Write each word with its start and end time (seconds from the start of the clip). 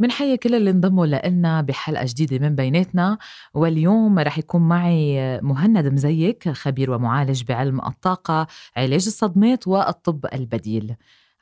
منحيي 0.00 0.36
كل 0.36 0.54
اللي 0.54 0.70
انضموا 0.70 1.06
لنا 1.06 1.60
بحلقة 1.60 2.04
جديدة 2.08 2.48
من 2.48 2.54
بيناتنا 2.54 3.18
واليوم 3.54 4.18
رح 4.18 4.38
يكون 4.38 4.68
معي 4.68 5.40
مهند 5.40 5.86
مزيك 5.86 6.48
خبير 6.48 6.90
ومعالج 6.90 7.42
بعلم 7.44 7.80
الطاقة 7.80 8.46
علاج 8.76 9.06
الصدمات 9.06 9.68
والطب 9.68 10.26
البديل 10.32 10.94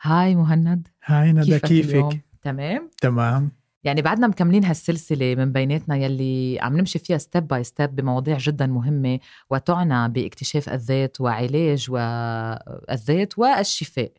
هاي 0.03 0.35
مهند 0.35 0.89
هاي 1.05 1.33
ندى 1.33 1.59
كيفك؟ 1.59 1.95
اليوم؟ 1.95 2.21
تمام؟ 2.43 2.91
تمام 3.01 3.51
يعني 3.85 4.03
بعدنا 4.03 4.27
مكملين 4.27 4.65
هالسلسلة 4.65 5.35
من 5.35 5.53
بيناتنا 5.53 5.97
يلي 5.97 6.59
عم 6.61 6.77
نمشي 6.77 6.99
فيها 6.99 7.19
step 7.19 7.49
by 7.49 7.65
step 7.65 7.97
بمواضيع 7.97 8.39
جدا 8.39 8.67
مهمة 8.67 9.19
وتعنى 9.51 10.13
باكتشاف 10.13 10.69
الذات 10.69 11.21
وعلاج 11.21 11.91
والذات 11.91 13.39
والشفاء 13.39 14.13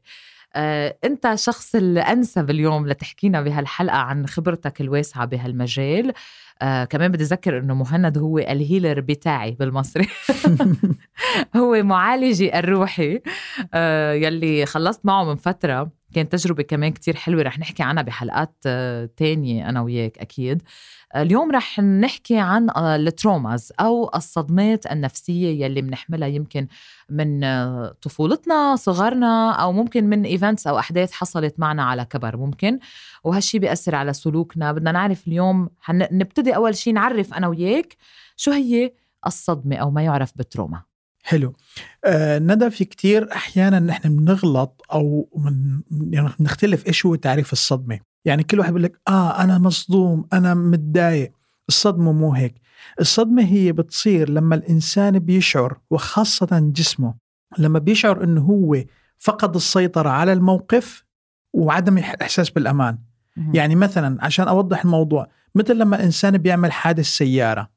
أنت 0.55 1.33
شخص 1.35 1.75
الأنسب 1.75 2.49
اليوم 2.49 2.87
لتحكينا 2.87 3.41
بهالحلقة 3.41 3.97
عن 3.97 4.27
خبرتك 4.27 4.81
الواسعة 4.81 5.25
بهالمجال. 5.25 6.13
آه 6.61 6.83
كمان 6.83 7.11
بدي 7.11 7.23
أذكر 7.23 7.57
إنه 7.59 7.73
مهند 7.73 8.17
هو 8.17 8.37
ال 8.39 8.48
healer 8.48 8.99
بتاعي 8.99 9.51
بالمصري. 9.51 10.07
هو 11.55 11.83
معالجي 11.83 12.59
الروحي. 12.59 13.21
آه 13.73 14.13
يلي 14.13 14.65
خلصت 14.65 15.05
معه 15.05 15.23
من 15.23 15.35
فترة. 15.35 15.96
كانت 16.17 16.31
تجربة 16.31 16.63
كمان 16.63 16.91
كتير 16.91 17.16
حلوة 17.16 17.44
رح 17.44 17.59
نحكي 17.59 17.84
عنها 17.84 18.03
بحلقات 18.03 18.55
آه، 18.66 19.09
تانية 19.17 19.70
أنا 19.70 19.81
وياك 19.81 20.17
أكيد. 20.17 20.62
اليوم 21.16 21.52
رح 21.52 21.80
نحكي 21.80 22.38
عن 22.38 22.70
آه، 22.70 22.95
ال 22.95 23.05
traumas 23.05 23.73
أو 23.80 24.12
الصدمات 24.16 24.85
النفسية 24.85 25.66
يلي 25.66 25.81
بنحملها 25.81 26.27
يمكن 26.27 26.67
من 27.09 27.43
آه، 27.43 27.95
طفولتنا 28.01 28.76
صغرنا 28.76 29.51
أو 29.51 29.71
ممكن 29.71 30.10
من 30.10 30.23
events 30.23 30.68
أو 30.68 30.79
أحداث 30.79 31.12
حصلت 31.12 31.60
معنا 31.60 31.84
على 31.84 32.05
كبر 32.05 32.38
ممكن. 32.38 32.79
وهالشي 33.23 33.60
بيأثر 33.60 33.95
على 33.95 34.13
سلوكنا. 34.13 34.71
بدنا 34.71 34.91
نعرف 34.91 35.27
اليوم 35.27 35.70
نبتدي 35.90 36.55
أول 36.55 36.76
شي 36.76 36.91
نعرف 36.91 37.34
أنا 37.34 37.48
وياك 37.48 37.95
شو 38.35 38.51
هي 38.51 38.93
الصدمة 39.27 39.76
أو 39.76 39.91
ما 39.91 40.01
يعرف 40.01 40.32
بال 40.35 40.46
trauma. 40.46 40.84
حلو. 41.27 41.55
آه 42.05 42.39
ندى 42.39 42.70
في 42.70 42.85
كتير 42.85 43.31
أحيانا 43.31 43.79
نحن 43.79 44.15
بنغلط 44.15 44.81
أو 44.93 45.29
من 45.35 45.81
يعني 46.13 46.29
بنختلف 46.39 46.87
إيش 46.87 47.05
هو 47.05 47.15
تعريف 47.15 47.53
الصدمة. 47.53 47.99
يعني 48.25 48.43
كل 48.43 48.59
واحد 48.59 48.70
بيقول 48.70 48.83
لك 48.83 48.99
آه 49.07 49.43
أنا 49.43 49.57
مصدوم 49.57 50.27
أنا 50.33 50.53
متضايق. 50.53 51.31
الصدمة 51.70 52.11
مو 52.11 52.33
هيك. 52.33 52.55
الصدمة 52.99 53.43
هي 53.43 53.71
بتصير 53.71 54.29
لما 54.29 54.55
الإنسان 54.55 55.20
بيشعر 55.20 55.77
وخاصة 55.89 56.59
جسمه 56.75 57.13
لما 57.57 57.79
بيشعر 57.79 58.23
إنه 58.23 58.41
هو 58.41 58.83
فقد 59.17 59.55
السيطرة 59.55 60.09
على 60.09 60.33
الموقف 60.33 61.03
وعدم 61.53 61.98
الاحساس 61.98 62.49
بالأمان. 62.49 62.98
يعني 63.53 63.75
مثلا 63.75 64.17
عشان 64.25 64.47
أوضح 64.47 64.83
الموضوع 64.83 65.28
مثل 65.55 65.78
لما 65.78 65.95
الإنسان 65.95 66.38
بيعمل 66.38 66.72
حادث 66.72 67.05
سيارة. 67.05 67.69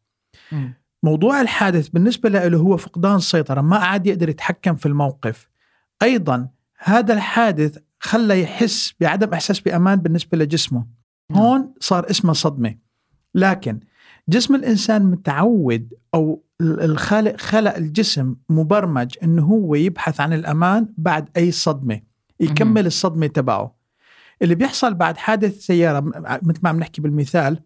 موضوع 1.02 1.40
الحادث 1.40 1.88
بالنسبة 1.88 2.28
له 2.28 2.58
هو 2.58 2.76
فقدان 2.76 3.16
السيطرة 3.16 3.60
ما 3.60 3.76
عاد 3.76 4.06
يقدر 4.06 4.28
يتحكم 4.28 4.74
في 4.74 4.86
الموقف. 4.86 5.48
أيضا 6.02 6.48
هذا 6.78 7.14
الحادث 7.14 7.78
خلى 8.00 8.42
يحس 8.42 8.94
بعدم 9.00 9.32
إحساس 9.32 9.60
بأمان 9.60 9.98
بالنسبة 9.98 10.38
لجسمه. 10.38 10.86
نعم. 11.30 11.40
هون 11.40 11.74
صار 11.80 12.10
اسمه 12.10 12.32
صدمة. 12.32 12.74
لكن 13.34 13.80
جسم 14.28 14.54
الإنسان 14.54 15.02
متعود 15.02 15.92
أو 16.14 16.42
الخالق 16.60 17.36
خلق 17.36 17.76
الجسم 17.76 18.36
مبرمج 18.48 19.14
أنه 19.22 19.44
هو 19.44 19.74
يبحث 19.74 20.20
عن 20.20 20.32
الأمان 20.32 20.94
بعد 20.98 21.28
أي 21.36 21.50
صدمة 21.52 22.00
يكمل 22.40 22.86
الصدمة 22.86 23.26
تبعه. 23.26 23.77
اللي 24.42 24.55
بيحصل 24.55 24.94
بعد 24.94 25.16
حادث 25.16 25.58
سيارة 25.66 26.00
مثل 26.42 26.60
ما 26.62 26.68
عم 26.68 26.78
نحكي 26.78 27.00
بالمثال 27.00 27.60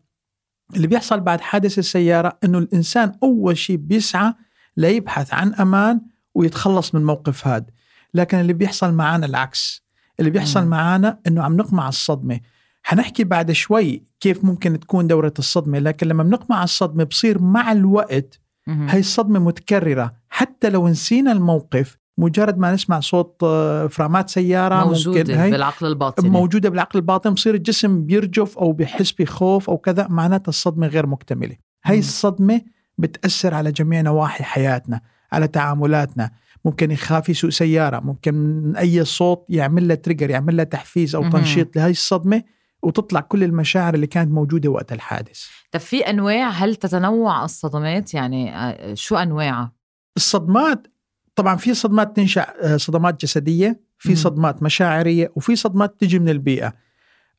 اللي 0.77 0.87
بيحصل 0.87 1.21
بعد 1.21 1.41
حادث 1.41 1.79
السيارة 1.79 2.39
أنه 2.45 2.59
الإنسان 2.59 3.13
أول 3.23 3.57
شيء 3.57 3.77
بيسعى 3.77 4.35
ليبحث 4.77 5.35
عن 5.35 5.55
أمان 5.55 6.01
ويتخلص 6.35 6.95
من 6.95 7.01
الموقف 7.01 7.47
هذا 7.47 7.67
لكن 8.15 8.41
اللي 8.41 8.53
بيحصل 8.53 8.93
معنا 8.93 9.27
العكس. 9.27 9.85
اللي 10.21 10.31
بيحصل 10.31 10.67
معنا 10.67 11.19
أنه 11.27 11.43
عم 11.43 11.57
نقمع 11.57 11.89
الصدمة. 11.89 12.41
حنحكي 12.83 13.25
بعد 13.25 13.53
شوي 13.53 14.03
كيف 14.21 14.45
ممكن 14.45 14.81
تكون 14.81 15.07
دورة 15.07 15.35
الصدمة 15.39 15.79
لكن 15.79 16.09
لما 16.09 16.23
بنقمع 16.23 16.65
الصدمة 16.65 17.05
بصير 17.05 17.43
مع 17.43 17.73
الوقت 17.73 18.41
هاي 18.69 19.01
الصدمة 19.01 19.39
متكررة. 19.39 20.15
حتى 20.29 20.71
لو 20.71 20.89
نسينا 20.89 21.33
الموقف 21.33 21.97
مجرد 22.19 22.59
ما 22.59 22.73
نسمع 22.73 23.01
صوت 23.01 23.37
آه، 23.43 23.87
فرامات 23.87 24.31
سيارة 24.31 24.85
موجودة 24.85 25.21
ممكن 25.21 25.35
هي 25.35 25.51
بالعقل 25.51 25.87
الباطني. 25.87 26.31
موجودة 26.31 26.69
بالعقل 26.69 26.99
الباطني 26.99 27.35
بصير 27.35 27.55
الجسم 27.55 28.07
بيرجف 28.07 28.59
أو 28.59 28.73
بحس 28.73 29.13
بخوف 29.13 29.71
أو 29.71 29.79
كذا 29.79 30.07
معناتها 30.09 30.49
الصدمة 30.49 30.87
غير 30.87 31.07
مكتملة. 31.07 31.57
هي 31.85 31.99
الصدمة 31.99 32.61
بتأثر 32.99 33.55
على 33.55 33.73
جميع 33.73 34.01
نواحي 34.01 34.45
حياتنا 34.45 35.01
على 35.33 35.49
تعاملاتنا. 35.49 36.31
ممكن 36.65 36.91
يخاف 36.91 37.29
يسوق 37.29 37.51
سيارة 37.51 38.01
ممكن 38.01 38.77
أي 38.77 39.05
صوت 39.05 39.47
يعمل 39.49 39.89
له 39.89 39.95
trigger 39.95 40.31
يعمل 40.31 40.57
له 40.57 40.63
تحفيز 40.63 41.15
أو 41.15 41.31
تنشيط 41.31 41.77
لهي 41.77 41.91
الصدمة 41.91 42.43
وتطلع 42.83 43.21
كل 43.21 43.45
المشاعر 43.45 43.95
اللي 43.95 44.07
كانت 44.07 44.33
موجودة 44.33 44.69
وقت 44.69 44.93
الحادث. 44.93 45.47
طب 45.73 45.81
في 45.81 46.01
أنواع 46.01 46.49
هل 46.49 46.77
تتنوع 46.77 47.45
الصدمات؟ 47.45 48.15
يعني 48.15 48.57
آه، 48.57 48.95
شو 48.95 49.17
أنواعها؟ 49.17 49.73
الصدمات 50.17 50.87
طبعا 51.35 51.57
في 51.57 51.75
صدمات 51.75 52.17
تنشأ 52.17 52.47
آه، 52.63 52.77
صدمات 52.77 53.21
جسدية 53.21 53.81
في 53.99 54.17
صدمات 54.17 54.63
مشاعرية 54.63 55.33
وفي 55.37 55.57
صدمات 55.57 56.01
تجي 56.01 56.19
من 56.19 56.29
البيئة. 56.29 56.73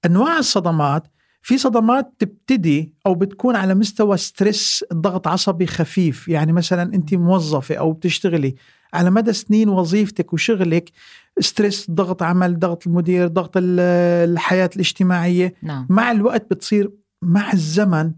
أنواع 0.06 0.38
الصدمات 0.38 1.08
في 1.42 1.58
صدمات 1.58 2.14
تبتدي 2.20 2.94
أو 3.06 3.16
بتكون 3.16 3.56
على 3.56 3.76
مستوى 3.76 4.18
stress 4.18 4.86
ضغط 4.94 5.28
عصبي 5.28 5.68
خفيف. 5.68 6.28
يعني 6.28 6.54
مثلا 6.54 6.84
انت 6.96 7.14
موظفة 7.14 7.76
أو 7.76 7.92
بتشتغلي 7.92 8.56
على 8.94 9.10
مدى 9.12 9.34
سنين 9.34 9.70
وظيفتك 9.70 10.34
وشغلك 10.34 10.92
stress 11.40 11.92
ضغط 11.92 12.24
عمل 12.24 12.60
ضغط 12.60 12.88
المدير 12.88 13.28
ضغط 13.28 13.52
الحياة 13.56 14.70
الاجتماعية. 14.76 15.54
نعم. 15.64 15.88
مع 15.90 16.12
الوقت 16.12 16.52
بتصير 16.52 16.92
مع 17.22 17.54
الزمن 17.54 18.12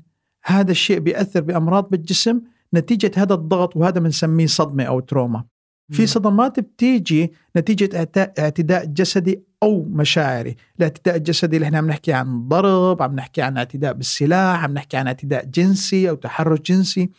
هذا 0.44 0.72
الشيء 0.72 1.00
بيأثر 1.00 1.42
بأمراض 1.42 1.90
بالجسم 1.90 2.42
نتيجة 2.74 3.12
هذا 3.16 3.34
الضغط 3.34 3.76
وهذا 3.76 4.00
بنسميه 4.00 4.46
صدمة 4.46 4.84
أو 4.84 5.00
trauma. 5.00 5.44
في 5.92 6.08
صدمات 6.08 6.60
بتيجي 6.60 7.34
نتيجة 7.58 8.10
اعتداء 8.40 8.86
جسدي 8.86 9.44
أو 9.64 9.84
مشاعري. 9.84 10.56
الاعتداء 10.78 11.16
الجسدي 11.16 11.56
اللي 11.56 11.66
إحنا 11.66 11.78
عم 11.78 11.88
نحكي 11.88 12.14
عن 12.14 12.48
ضرب 12.48 13.02
عم 13.02 13.16
نحكي 13.16 13.42
عن 13.42 13.58
اعتداء 13.58 13.94
بالسلاح 13.94 14.64
عم 14.64 14.74
نحكي 14.74 14.98
عن 14.98 15.08
اعتداء 15.08 15.46
جنسي 15.46 16.10
أو 16.10 16.16
تحرش 16.16 16.60
جنسي. 16.60 17.10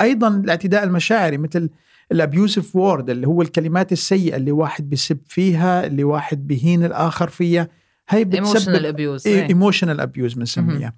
أيضا 0.00 0.28
الاعتداء 0.28 0.84
المشاعري 0.84 1.38
مثل 1.38 1.70
ال 2.12 2.20
abusive 2.20 2.76
word 2.76 3.10
اللي 3.10 3.26
هو 3.26 3.42
الكلمات 3.42 3.92
السيئة 3.92 4.36
اللي 4.36 4.52
واحد 4.52 4.90
بيسب 4.90 5.18
فيها 5.26 5.86
اللي 5.86 6.04
واحد 6.04 6.46
بهين 6.46 6.84
الآخر 6.84 7.28
فيها. 7.28 7.68
هي 8.08 8.24
بتسبب 8.24 8.84
abuse 8.84 9.26
emotional 9.26 10.00
abuse 10.00 10.34
بنسميها. 10.34 10.92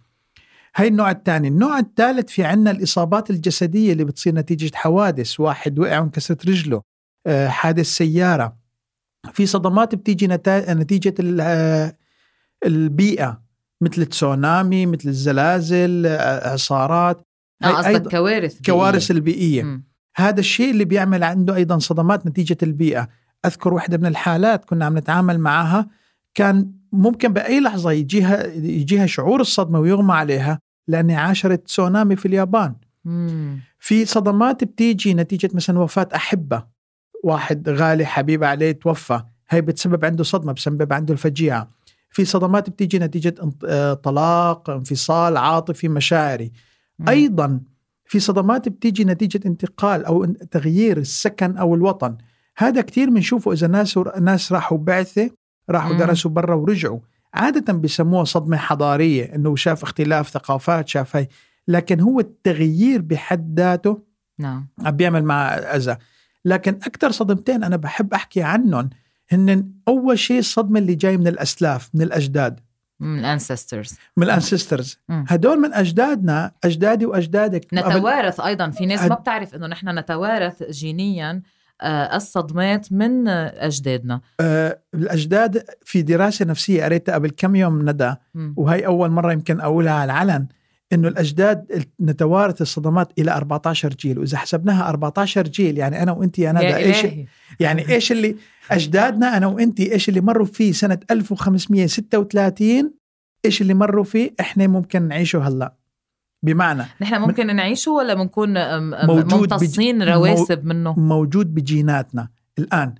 هاي 0.76 0.88
النوع 0.88 1.10
الثاني. 1.10 1.48
النوع 1.48 1.78
الثالث 1.78 2.28
في 2.28 2.44
عنا 2.44 2.70
الإصابات 2.70 3.30
الجسدية 3.30 3.92
اللي 3.92 4.04
بتصير 4.04 4.34
نتيجة 4.34 4.70
حوادث 4.74 5.40
واحد 5.40 5.78
وقع 5.78 6.00
وانكسرت 6.00 6.46
رجله. 6.46 6.82
حادث 7.48 7.86
سيارة. 7.86 8.56
في 9.32 9.46
صدمات 9.46 9.94
بتيجي 9.94 10.26
نتيجة 10.48 11.14
آه، 11.40 11.96
البيئة 12.66 13.42
مثل 13.80 14.02
التسونامي 14.02 14.86
مثل 14.86 15.08
الزلازل 15.08 16.06
آه، 16.06 16.48
اعصارات 16.48 17.22
قصدك 17.62 18.10
كوارث 18.10 18.60
كوارث 18.66 19.10
البيئية. 19.10 19.62
م. 19.62 19.82
هذا 20.16 20.40
الشيء 20.40 20.70
اللي 20.70 20.84
بيعمل 20.84 21.24
عنده 21.24 21.54
أيضا 21.54 21.78
صدمات 21.78 22.26
نتيجة 22.26 22.56
البيئة. 22.62 23.08
أذكر 23.46 23.74
واحدة 23.74 23.98
من 23.98 24.06
الحالات 24.06 24.64
كنا 24.64 24.84
عم 24.84 24.98
نتعامل 24.98 25.38
معها. 25.38 25.88
كان 26.34 26.72
ممكن 26.92 27.32
بأي 27.32 27.60
لحظة 27.60 27.92
يجيها 27.92 28.46
يجيها 28.54 29.06
شعور 29.06 29.40
الصدمة 29.40 29.80
ويغمى 29.80 30.12
عليها 30.12 30.58
لاني 30.88 31.16
عاشرت 31.16 31.66
تسونامي 31.66 32.16
في 32.16 32.26
اليابان. 32.26 32.74
مم. 33.04 33.60
في 33.78 34.04
صدمات 34.04 34.64
بتيجي 34.64 35.14
نتيجة 35.14 35.50
مثلا 35.54 35.78
وفاة 35.78 36.08
أحبة. 36.14 36.77
واحد 37.24 37.68
غالي 37.68 38.06
حبيب 38.06 38.44
عليه 38.44 38.72
توفى. 38.72 39.22
هي 39.48 39.60
بتسبب 39.60 40.04
عنده 40.04 40.24
صدمة 40.24 40.52
بتسبب 40.52 40.92
عنده 40.92 41.12
الفجيعة. 41.12 41.70
في 42.10 42.24
صدمات 42.24 42.70
بتيجي 42.70 42.98
نتيجة 42.98 43.34
آه، 43.64 43.94
طلاق 43.94 44.70
انفصال 44.70 45.36
عاطفي 45.36 45.88
مشاعري. 45.88 46.52
أيضا 47.08 47.60
في 48.04 48.20
صدمات 48.20 48.68
بتيجي 48.68 49.04
نتيجة 49.04 49.40
انتقال 49.46 50.04
أو 50.04 50.24
تغيير 50.24 50.98
السكن 50.98 51.56
أو 51.56 51.74
الوطن. 51.74 52.16
هذا 52.56 52.80
كثير 52.80 53.10
بنشوفه 53.10 53.52
إذا 53.52 53.66
ناس 53.66 53.98
ناس 54.20 54.52
راحوا 54.52 54.78
بعثة 54.78 55.30
راحوا. 55.70 55.96
درسوا 55.96 56.30
برا 56.30 56.54
ورجعوا. 56.54 56.98
عادة 57.34 57.72
بيسموها 57.72 58.24
صدمة 58.24 58.56
حضارية 58.56 59.34
إنه 59.34 59.56
شاف 59.56 59.82
اختلاف 59.82 60.28
ثقافات 60.28 60.88
شاف 60.88 61.16
هي 61.16 61.28
لكن 61.68 62.00
هو 62.00 62.20
التغيير 62.20 63.00
بحد 63.00 63.60
ذاته 63.60 64.02
نعم. 64.38 64.68
عم 64.78 64.96
بيعمل 64.96 65.24
مع 65.24 65.48
أذى. 65.54 65.96
لكن 66.44 66.74
أكثر 66.74 67.10
صدمتين 67.10 67.64
أنا 67.64 67.76
بحب 67.76 68.14
أحكي 68.14 68.42
عنهم 68.42 68.90
هن 69.30 69.70
أول 69.88 70.18
شيء 70.18 70.38
الصدمة 70.38 70.78
اللي 70.78 70.94
جاي 70.94 71.16
من 71.16 71.26
الأسلاف 71.26 71.90
من 71.94 72.02
الأجداد. 72.02 72.60
من 73.00 73.18
ال 73.18 73.26
ancestors 73.26 73.94
من 74.16 74.24
ال 74.24 74.31
ancestors. 74.31 74.98
هدول 75.10 75.60
من 75.60 75.74
أجدادنا 75.74 76.52
أجدادي 76.64 77.06
وأجدادك. 77.06 77.66
نتوارث 77.74 78.40
أيضا. 78.40 78.70
في 78.70 78.86
ناس 78.86 79.04
ما 79.04 79.14
بتعرف 79.14 79.54
إنه 79.54 79.66
نحن 79.66 79.98
نتوارث 79.98 80.62
جينيا 80.62 81.42
آه، 81.80 82.16
الصدمات 82.16 82.92
من 82.92 83.28
أجدادنا. 83.28 84.20
آه 84.40 84.78
الأجداد 84.94 85.64
في 85.84 86.02
دراسة 86.02 86.44
نفسية 86.44 86.84
قريتها 86.84 87.14
قبل 87.14 87.30
كم 87.30 87.56
يوم 87.56 87.90
ندى. 87.90 88.14
وهي 88.56 88.86
أول 88.86 89.10
مرة 89.10 89.32
يمكن 89.32 89.60
أقولها 89.60 89.92
على 89.92 90.12
العلن. 90.12 90.46
إنه 90.92 91.08
الأجداد 91.08 91.86
نتوارث 92.00 92.62
الصدمات 92.62 93.12
إلى 93.18 93.30
14 93.32 93.88
جيل 93.88 94.18
وإذا 94.18 94.38
حسبناها 94.38 94.88
14 94.88 95.42
جيل 95.42 95.78
يعني 95.78 96.02
أنا 96.02 96.12
وأنت 96.12 96.38
يا 96.38 96.52
ندى 96.52 96.64
يا 96.64 96.76
إيش. 96.76 97.06
يعني 97.60 97.88
إيش 97.94 98.12
اللي 98.12 98.36
أجدادنا 98.70 99.36
أنا 99.36 99.46
وأنت 99.46 99.80
إيش 99.80 100.08
اللي 100.08 100.20
مروا 100.20 100.46
فيه 100.46 100.72
سنة 100.72 100.98
1536 101.10 102.92
إيش 103.44 103.62
اللي 103.62 103.74
مروا 103.74 104.04
فيه 104.04 104.34
إحنا 104.40 104.66
ممكن 104.66 105.02
نعيشه 105.02 105.48
هلا 105.48 105.74
بمعنى 106.42 106.84
نحن 107.00 107.20
ممكن 107.20 107.56
نعيشه 107.56 107.92
ولا 107.92 108.14
بنكون 108.14 108.54
بج- 109.06 109.34
ممتصين 109.34 110.02
رواسب 110.02 110.64
منه 110.64 110.98
موجود 110.98 111.54
بجيناتنا 111.54 112.28
الآن 112.58 112.94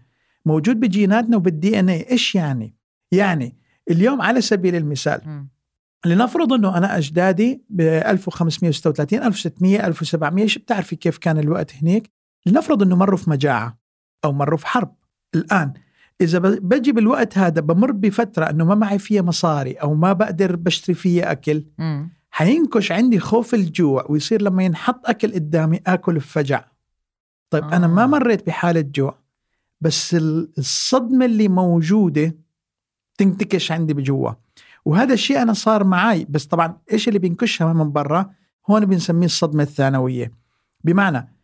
موجود 0.47 0.81
بجيناتنا 0.81 1.37
وبالدي 1.37 1.81
ان 1.81 1.89
اي 1.89 2.07
إيش 2.11 2.35
يعني 2.35 2.75
يعني 3.13 3.57
اليوم 3.91 4.23
على 4.23 4.41
سبيل 4.41 4.75
المثال 4.77 5.21
مم. 5.27 5.49
لنفرض 6.07 6.53
إنه 6.53 6.77
أنا 6.79 6.97
أجدادي 6.99 7.63
ب 7.71 7.81
1536 7.81 9.23
1600 9.23 9.87
1700 9.87 10.47
شو 10.47 10.61
بتعرفي 10.61 10.97
كيف 10.97 11.19
كان 11.19 11.39
الوقت 11.39 11.75
هناك 11.75 12.11
لنفرض 12.47 12.83
إنه 12.83 12.97
مروا 12.97 13.17
في 13.19 13.31
مجاعة 13.31 13.79
أو 14.25 14.33
مروا 14.33 14.59
في 14.59 14.67
حرب 14.67 14.95
الآن 15.35 15.73
إذا 16.21 16.39
بجي 16.39 16.93
بالوقت 16.93 17.39
هذا 17.39 17.61
بمر 17.61 17.93
بفترة 17.93 18.51
إنه 18.51 18.65
ما 18.65 18.75
معي 18.75 18.99
فيها 18.99 19.23
مصاري 19.23 19.73
أو 19.73 19.95
ما 19.95 20.13
بقدر 20.13 20.57
بشتري 20.57 20.95
فيها 20.95 21.33
أكل. 21.33 21.65
حينكش 22.31 22.93
عندي 22.93 23.19
خوف 23.21 23.55
الجوع 23.55 24.07
ويصير 24.09 24.43
لما 24.43 24.63
ينحط 24.65 25.09
أكل 25.09 25.33
قدامي 25.35 25.81
آكل 25.87 26.15
بفجع 26.15 26.65
طيب 27.51 27.65
آه. 27.65 27.77
أنا 27.77 27.87
ما 27.87 28.03
آه. 28.03 28.07
مريت 28.07 28.47
بحالة 28.47 28.81
جوع 28.81 29.19
بس 29.81 30.15
ال- 30.15 30.51
الصدمة 30.59 31.25
اللي 31.25 31.49
موجودة 31.49 32.37
تنتكش 33.19 33.73
عندي 33.73 33.95
بجوا 33.95 34.31
وهذا 34.89 35.15
الشيء 35.15 35.43
أنا 35.43 35.53
صار 35.53 35.85
معي 35.85 36.27
بس 36.29 36.47
طبعا 36.47 36.77
إيش 36.93 37.09
اللي 37.09 37.19
بينكشها 37.19 37.73
من 37.73 37.93
برا؟ 37.93 38.31
هون 38.71 38.85
بنسميه 38.87 39.27
الصدمة 39.27 39.63
الثانوية. 39.63 40.33
بمعنى 40.85 41.35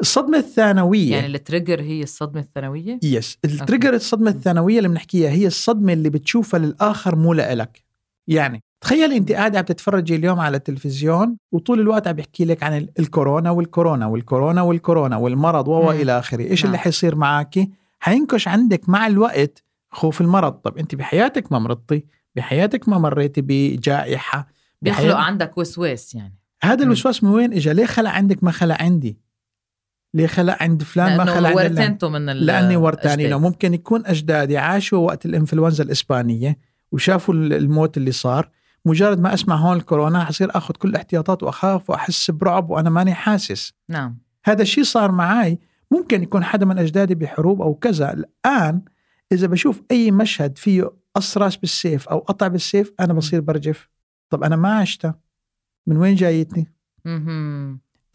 الصدمة 0.00 0.38
الثانوية 0.38 1.10
يعني 1.16 1.26
ال 1.36 1.42
trigger 1.42 1.80
هي 1.80 2.02
الصدمة 2.02 2.40
الثانوية؟ 2.40 3.00
yes 3.02 3.38
ال 3.44 3.50
trigger 3.50 3.94
الصدمة 3.94 4.30
الثانوية 4.30 4.78
اللي 4.78 4.88
بنحكيها 4.88 5.30
هي 5.30 5.46
الصدمة 5.46 5.92
اللي 5.92 6.10
بتشوفها 6.10 6.60
للآخر 6.60 7.16
مو 7.16 7.32
لإلك. 7.32 7.84
يعني 8.28 8.62
تخيل 8.80 9.12
أنت 9.12 9.32
قاعد 9.32 9.56
عم 9.56 9.64
تتفرجي 9.64 10.16
اليوم 10.16 10.40
على 10.40 10.56
التلفزيون 10.56 11.36
وطول 11.52 11.80
الوقت 11.80 12.06
عم 12.06 12.12
بيحكي 12.12 12.44
لك 12.44 12.62
عن 12.62 12.76
ال- 12.76 12.90
الكورونا 12.98 13.50
والكورونا 13.50 14.06
والكورونا 14.06 14.62
والكورونا 14.62 15.16
والمرض. 15.16 15.68
إلى 15.68 16.18
آخره. 16.18 16.42
إيش 16.44 16.60
نعم. 16.64 16.66
اللي 16.66 16.78
حيصير 16.78 17.14
معك 17.16 17.68
حينكش 18.00 18.48
عندك 18.48 18.88
مع 18.88 19.06
الوقت 19.06 19.64
خوف 19.90 20.20
المرض. 20.20 20.52
طب 20.52 20.78
أنت 20.78 20.94
بحياتك 20.94 21.52
ما 21.52 21.58
مرضتي. 21.58 22.04
بحياتك 22.36 22.88
ما 22.88 22.98
مريتي 22.98 23.40
بجائحة؟ 23.44 24.48
بيخلق 24.82 25.16
عندك 25.16 25.58
وسواس 25.58 26.14
يعني. 26.14 26.38
هذا. 26.62 26.84
الوسواس 26.84 27.24
من 27.24 27.30
وين 27.30 27.52
اجى 27.52 27.72
ليه 27.72 27.86
خلق 27.86 28.10
عندك 28.10 28.44
ما 28.44 28.50
خلق 28.50 28.82
عندي؟ 28.82 29.18
ليه 30.14 30.26
خلق 30.26 30.56
عند 30.62 30.82
فلان 30.82 31.16
ما 31.16 31.24
خلق 31.24 31.48
عند؟ 31.48 31.56
ورثنته 31.56 32.08
من 32.08 32.28
ال- 32.28 32.46
لأني 32.46 32.76
ورتاني. 32.76 33.28
لو 33.28 33.38
ممكن 33.38 33.74
يكون 33.74 34.06
أجدادي 34.06 34.58
عاشوا 34.58 34.98
وقت 34.98 35.26
الإنفلونزا 35.26 35.84
الإسبانية 35.84 36.58
وشافوا 36.92 37.34
ال- 37.34 37.52
الموت 37.52 37.96
اللي 37.96 38.12
صار 38.12 38.50
مجرد 38.84 39.20
ما 39.20 39.34
أسمع 39.34 39.56
هون 39.56 39.76
الكورونا 39.76 40.24
حصير 40.24 40.56
آخذ 40.56 40.74
كل 40.74 40.88
الاحتياطات 40.88 41.42
وأخاف 41.42 41.90
وأحس 41.90 42.30
برعب 42.30 42.70
وأنا 42.70 42.90
ماني 42.90 43.14
حاسس. 43.14 43.72
نعم. 43.88 44.18
هذا 44.44 44.62
الشيء 44.62 44.84
صار 44.84 45.12
معي 45.12 45.58
ممكن 45.90 46.22
يكون 46.22 46.44
حدا 46.44 46.66
من 46.66 46.78
أجدادي 46.78 47.14
بحروب 47.14 47.62
أو 47.62 47.74
كذا. 47.74 48.12
الآن 48.12 48.82
إذا 49.32 49.46
بشوف 49.46 49.82
أي 49.90 50.10
مشهد 50.10 50.58
فيه 50.58 50.90
راس 51.16 51.56
بالسيف 51.56 52.08
أو 52.08 52.18
قطع 52.18 52.48
بالسيف 52.48 52.92
أنا 53.00 53.12
بصير 53.12 53.40
برجف 53.40 53.88
طب 54.30 54.44
أنا 54.44 54.56
ما 54.56 54.78
عشتها 54.78 55.18
من 55.86 55.96
وين 55.96 56.14
جايتني. 56.14 56.72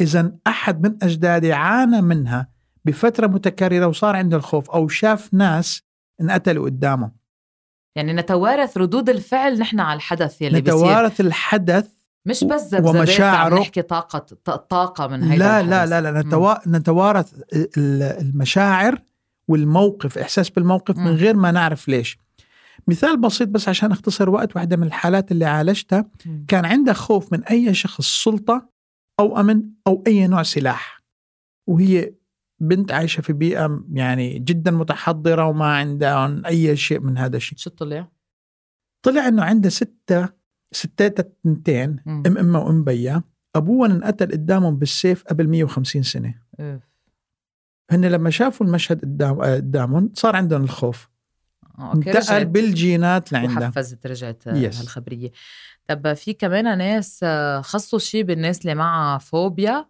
إذا 0.02 0.32
أحد 0.48 0.88
من 0.88 0.96
أجدادي 1.04 1.54
عانى 1.54 2.02
منها 2.02 2.48
بفترة 2.86 3.28
متكررة 3.28 3.86
وصار 3.88 4.16
عنده 4.16 4.38
الخوف 4.38 4.70
أو 4.70 4.88
شاف 4.88 5.34
ناس 5.34 5.82
انقتلوا 6.22 6.66
قدامه 6.66 7.12
يعني 7.96 8.14
نتوارث 8.14 8.78
ردود 8.78 9.10
الفعل 9.10 9.60
نحن 9.60 9.80
على 9.80 9.98
الحدث 9.98 10.42
يلي 10.42 10.62
بيصير 10.62 10.80
نتوارث 10.80 11.22
الحدث 11.22 11.88
مش 12.26 12.44
بس 12.44 12.62
ذبذبات 12.74 12.96
عم 12.96 13.00
ومشاعره. 13.00 13.60
نحكي 13.60 13.82
طاقة 13.82 14.20
طاقة 14.70 15.08
من 15.08 15.24
هيدا 15.24 15.38
لا 15.38 15.62
لا 15.62 15.84
الحدث. 15.84 15.90
لا 15.92 16.12
لا 16.12 16.22
نتوا... 16.22 16.70
نتوارث 16.70 17.34
ال- 17.54 18.04
المشاعر 18.04 19.02
والموقف 19.48 20.18
إحساس 20.18 20.50
بالموقف 20.50 20.98
من 20.98 21.04
مم. 21.12 21.16
غير 21.18 21.36
ما 21.36 21.52
نعرف 21.52 21.88
ليش 21.88 22.18
مثال 22.88 23.18
بسيط 23.22 23.50
بس 23.50 23.70
عشان 23.70 23.92
أختصر 23.92 24.30
وقت 24.30 24.56
واحدة 24.56 24.78
من 24.78 24.88
الحالات 24.88 25.32
اللي 25.32 25.46
عالجتها. 25.46 26.10
كان 26.48 26.66
عندها 26.66 26.94
خوف 26.94 27.34
من 27.34 27.44
أي 27.44 27.74
شخص 27.74 28.24
سلطة 28.24 28.70
أو 29.20 29.40
أمن 29.40 29.64
أو 29.88 30.04
أي 30.08 30.28
نوع 30.28 30.44
سلاح 30.44 31.02
وهي 31.68 32.14
بنت 32.62 32.92
عايشة 32.92 33.22
في 33.22 33.34
بيئة 33.34 33.84
يعني 33.94 34.40
جدا 34.40 34.72
متحضرة 34.72 35.46
وما 35.46 35.66
عندها 35.78 36.42
أي 36.46 36.76
شيء 36.76 37.00
من 37.00 37.18
هذا 37.18 37.38
الشيء 37.38 37.58
شو 37.58 37.70
طلع؟ 37.70 38.08
طلع 39.06 39.28
أنه 39.28 39.44
عندها 39.44 39.70
ستة 39.70 40.30
ستات 40.72 41.38
تنتين. 41.44 42.00
أم 42.08 42.38
أمها 42.38 42.62
وأم 42.62 42.84
بيا 42.84 43.24
أبوها 43.56 43.92
انقتل 43.92 44.32
قدامهم 44.32 44.78
بالسيف 44.78 45.24
قبل 45.24 45.48
150 45.48 46.04
سنة. 46.04 46.36
هن 47.92 48.06
لما 48.06 48.30
شافوا 48.30 48.66
المشهد 48.66 49.02
قدام 49.02 49.42
قدامهم 49.42 50.12
صار 50.14 50.36
عندهم 50.36 50.64
الخوف 50.64 51.10
okay، 51.82 52.18
انتقل 52.18 52.46
بالجينات 52.46 53.32
لعندها 53.32 53.68
وحفزت 53.68 54.08
رجعت 54.08 54.44
Yes. 54.44 54.52
هالخبرية 54.80 55.32
طب 55.88 56.14
في 56.14 56.34
كمان 56.34 56.78
ناس 56.78 57.20
آه، 57.24 57.62
خصوا 57.62 58.00
شيء 58.00 58.24
بالناس 58.24 58.62
اللي 58.62 58.76
معها 58.76 59.18
فوبيا 59.18 59.86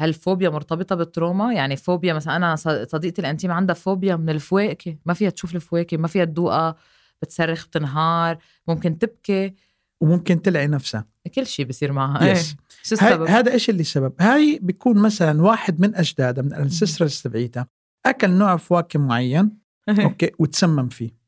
هل 0.00 0.14
فوبيا 0.14 0.50
مرتبطة 0.50 0.94
بال 0.96 1.08
trauma؟ 1.08 1.52
يعني 1.52 1.76
فوبيا 1.76 2.14
مثلا 2.14 2.36
أنا 2.36 2.56
صديقتي 2.86 3.20
الأنتيم 3.20 3.50
عندها 3.50 3.74
فوبيا 3.74 4.16
من 4.16 4.30
الفواكه 4.30 4.96
ما 5.06 5.14
فيها 5.14 5.30
تشوف 5.30 5.54
الفواكه 5.54 5.96
ما 5.96 6.08
فيها 6.08 6.24
تدوقها 6.24 6.76
بتصرخ 7.22 7.66
بتنهار 7.66 8.38
ممكن 8.68 8.98
تبكي 8.98 9.54
وممكن 10.00 10.42
تلعي 10.42 10.66
نفسها 10.66 11.06
كل 11.34 11.46
شيء 11.46 11.66
بصير 11.66 11.92
معها 11.92 12.18
Yes. 12.18 12.22
إيه. 12.22 12.34
شو 12.82 12.94
السبب؟ 12.94 13.26
هذا 13.26 13.52
إيش 13.52 13.70
اللي 13.70 13.80
السبب؟ 13.80 14.12
هاي 14.20 14.58
بيكون 14.62 14.98
مثلا 14.98 15.42
واحد 15.42 15.80
من 15.80 15.94
أجدادها 15.94 16.42
من 16.44 16.52
ال 16.52 16.59
ancestors 16.59 17.20
تبعيتها 17.22 17.66
أكل 18.06 18.30
نوع 18.30 18.56
فواكه 18.56 18.98
معين 18.98 19.58
okay 19.88 20.30
وتسمم 20.38 20.88
فيه 20.88 21.23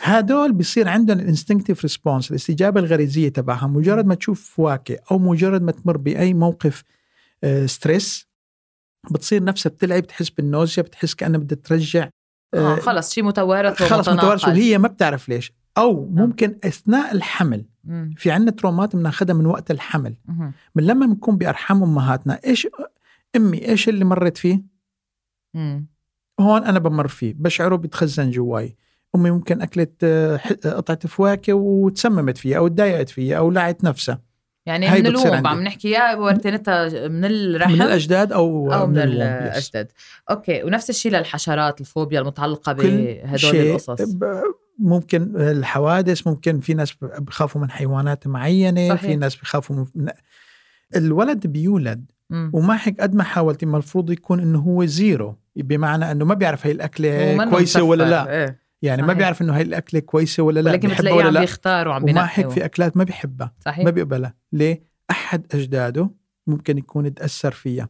هدول 0.00 0.52
بيصير 0.52 0.88
عندهم 0.88 1.18
ال 1.18 1.23
instinctive 1.23 1.82
response 1.82 2.30
الاستجابة 2.30 2.80
الغريزية 2.80 3.28
تبعها 3.28 3.66
مجرد 3.66 4.06
ما 4.06 4.14
تشوف 4.14 4.50
فواكه 4.50 4.98
أو 5.10 5.18
مجرد 5.18 5.62
ما 5.62 5.72
تمر 5.72 5.96
بأي 5.96 6.34
موقف 6.34 6.84
آه 7.44 7.66
stress 7.66 8.28
بتصير 9.10 9.44
نفسها 9.44 9.70
بتلعي 9.70 10.02
بتحس 10.02 10.30
بال 10.30 10.43
nausea 10.43 10.82
بتحس 10.82 11.14
كأنها 11.14 11.40
بدها 11.40 11.58
ترجع 11.64 12.08
آه 12.54 12.76
خلص 12.76 13.14
شيء 13.14 13.24
متوارث 13.24 13.82
خلص. 13.82 14.08
متوارث 14.08 14.44
وهي 14.48 14.78
ما 14.78 14.88
بتعرف 14.88 15.28
ليش 15.28 15.52
أو 15.78 16.06
ممكن 16.06 16.58
أثناء 16.64 17.12
الحمل. 17.14 17.64
في 18.16 18.30
عندنا 18.30 18.50
ترومات 18.50 18.96
بناخذها 18.96 19.34
من 19.34 19.46
وقت 19.46 19.70
الحمل. 19.70 20.16
من 20.74 20.84
لما 20.84 21.06
بنكون 21.06 21.36
بأرحام 21.38 21.82
أمهاتنا 21.82 22.40
إيش 22.44 22.68
أمي 23.36 23.68
إيش 23.68 23.88
اللي 23.88 24.04
مرت 24.04 24.36
فيه. 24.36 24.62
هون 26.40 26.64
أنا 26.64 26.78
بمر 26.78 27.08
فيه 27.08 27.34
بشعره 27.38 27.76
بيتخزن 27.76 28.30
جواي 28.30 28.76
امي 29.16 29.30
ممكن 29.30 29.62
أكلت 29.62 29.92
آه، 30.04 30.36
ح- 30.36 30.52
قطعة 30.52 30.98
فواكه 31.08 31.52
وتسممت 31.52 32.38
فيها 32.38 32.58
أو 32.58 32.68
تضايقت 32.68 33.08
فيها 33.08 33.38
أو 33.38 33.50
لعت 33.50 33.84
نفسها 33.84 34.20
يعني 34.66 34.90
من 34.90 35.06
ال 35.06 35.13
womb. 35.13 35.46
عم 35.46 35.62
نحكي 35.62 35.90
يا 35.90 36.14
ورثنتها 36.14 37.08
من 37.08 37.24
الرحم 37.24 37.72
من 37.72 37.82
الأجداد 37.82 38.32
أو 38.32 38.72
أو 38.72 38.86
من. 38.86 38.98
yes. 38.98 39.02
الأجداد 39.04 39.92
okay 40.30 40.62
ونفس 40.62 40.90
الشيء 40.90 41.12
للحشرات 41.12 41.80
الفوبيا 41.80 42.20
المتعلقة 42.20 42.72
بهدول 42.72 43.56
القصص 43.56 44.16
ممكن 44.78 45.36
الحوادث 45.36 46.26
ممكن 46.26 46.60
في 46.60 46.74
ناس 46.74 46.92
بخافوا 47.02 47.60
من 47.60 47.70
حيوانات 47.70 48.26
معينة 48.26 48.88
صحيح. 48.88 49.00
في 49.00 49.16
ناس 49.16 49.36
بخافوا 49.36 49.76
من 49.94 50.08
الولد 50.96 51.46
بيولد 51.46 52.04
مم. 52.30 52.50
وما 52.54 52.78
هيك 52.82 53.00
قد 53.00 53.14
ما 53.14 53.24
حاولت 53.24 53.62
المفروض 53.62 54.10
يكون 54.10 54.40
إنه 54.40 54.58
هو 54.58 54.84
زيرو 54.84 55.36
بمعنى 55.56 56.10
إنه 56.10 56.24
ما 56.24 56.34
بيعرف 56.34 56.66
هي 56.66 56.72
الأكلة 56.72 57.44
كويسة 57.50 57.82
ولا. 57.82 58.10
لا 58.10 58.40
إيه. 58.42 58.67
يعني 58.82 59.02
ما 59.02 59.08
صحيح. 59.08 59.18
بيعرف 59.18 59.42
إنه 59.42 59.56
هي 59.56 59.62
الأكلة 59.62 60.00
كويسة 60.00 60.42
ولا 60.42 60.60
لا 60.60 60.70
ولكن 60.70 60.88
بتلاقيه 60.88 61.24
عم 61.24 61.40
بيختار 61.40 61.88
وعم 61.88 62.02
وما 62.02 62.06
بينقي 62.12 62.28
هيك 62.32 62.50
في 62.50 62.64
أكلات 62.64 62.96
ما 62.96 63.04
بيحبها 63.04 63.52
صحيح 63.64 63.84
ما 63.84 63.90
بيقبلها 63.90 64.34
ليه 64.52 64.82
أحد 65.10 65.46
أجداده 65.54 66.10
ممكن 66.46 66.78
يكون 66.78 67.14
تاثر 67.14 67.52
فيها 67.52 67.88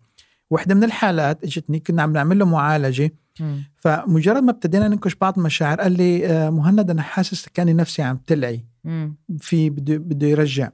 واحدة 0.50 0.74
من 0.74 0.84
الحالات 0.84 1.44
إجتني 1.44 1.80
كنا 1.80 2.02
عم 2.02 2.12
نعمل 2.12 2.38
له 2.38 2.44
معالجة 2.46 3.12
مم. 3.40 3.64
فمجرد 3.76 4.42
ما 4.42 4.50
ابتدينا 4.50 4.88
ننكش 4.88 5.14
بعض 5.14 5.38
المشاعر 5.38 5.80
قال 5.80 5.92
لي 5.92 6.26
آه، 6.26 6.50
مهند 6.50 6.90
أنا 6.90 7.02
حاسس 7.02 7.48
كأني 7.48 7.72
نفسي 7.72 8.02
عم 8.02 8.16
تلعي 8.16 8.64
مم. 8.84 9.16
في 9.38 9.70
بده 9.70 9.96
بده 9.96 10.26
يرجع 10.26 10.70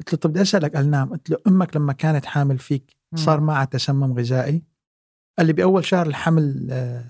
قلت 0.00 0.12
له 0.12 0.18
طب 0.18 0.30
بدي 0.30 0.42
أسألك 0.42 0.76
قال 0.76 0.90
نعم 0.90 1.10
قلت 1.10 1.30
له 1.30 1.36
أمك 1.46 1.76
لما 1.76 1.92
كانت 1.92 2.26
حامل 2.26 2.58
فيك 2.58 2.96
صار. 3.14 3.40
معها 3.40 3.64
تسمم 3.64 4.18
غذائي 4.18 4.62
قال 5.38 5.46
لي 5.46 5.52
بأول 5.52 5.84
شهر 5.84 6.06
الحمل 6.06 6.68
آه، 6.70 7.04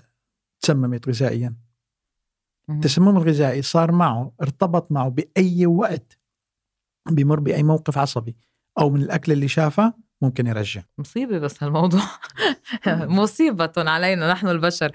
تسممت 0.61 1.07
غذائيا. 1.07 1.55
التسمم 2.69 3.17
الغذائي 3.17 3.61
صار 3.61 3.91
معه 3.91 4.31
ارتبط 4.41 4.91
معه 4.91 5.09
بأي 5.09 5.65
وقت 5.65 6.19
بيمر 7.11 7.39
بأي 7.39 7.63
موقف 7.63 7.97
عصبي 7.97 8.35
أو 8.79 8.89
من 8.89 9.01
الأكل 9.01 9.31
اللي 9.31 9.47
شافه 9.47 9.93
ممكن 10.21 10.47
يرجع. 10.47 10.81
مصيبة 10.97 11.39
بس 11.39 11.63
هالموضوع. 11.63 12.01
مصيبة 12.87 13.73
علينا 13.77 14.31
نحن 14.31 14.47
البشر. 14.47 14.91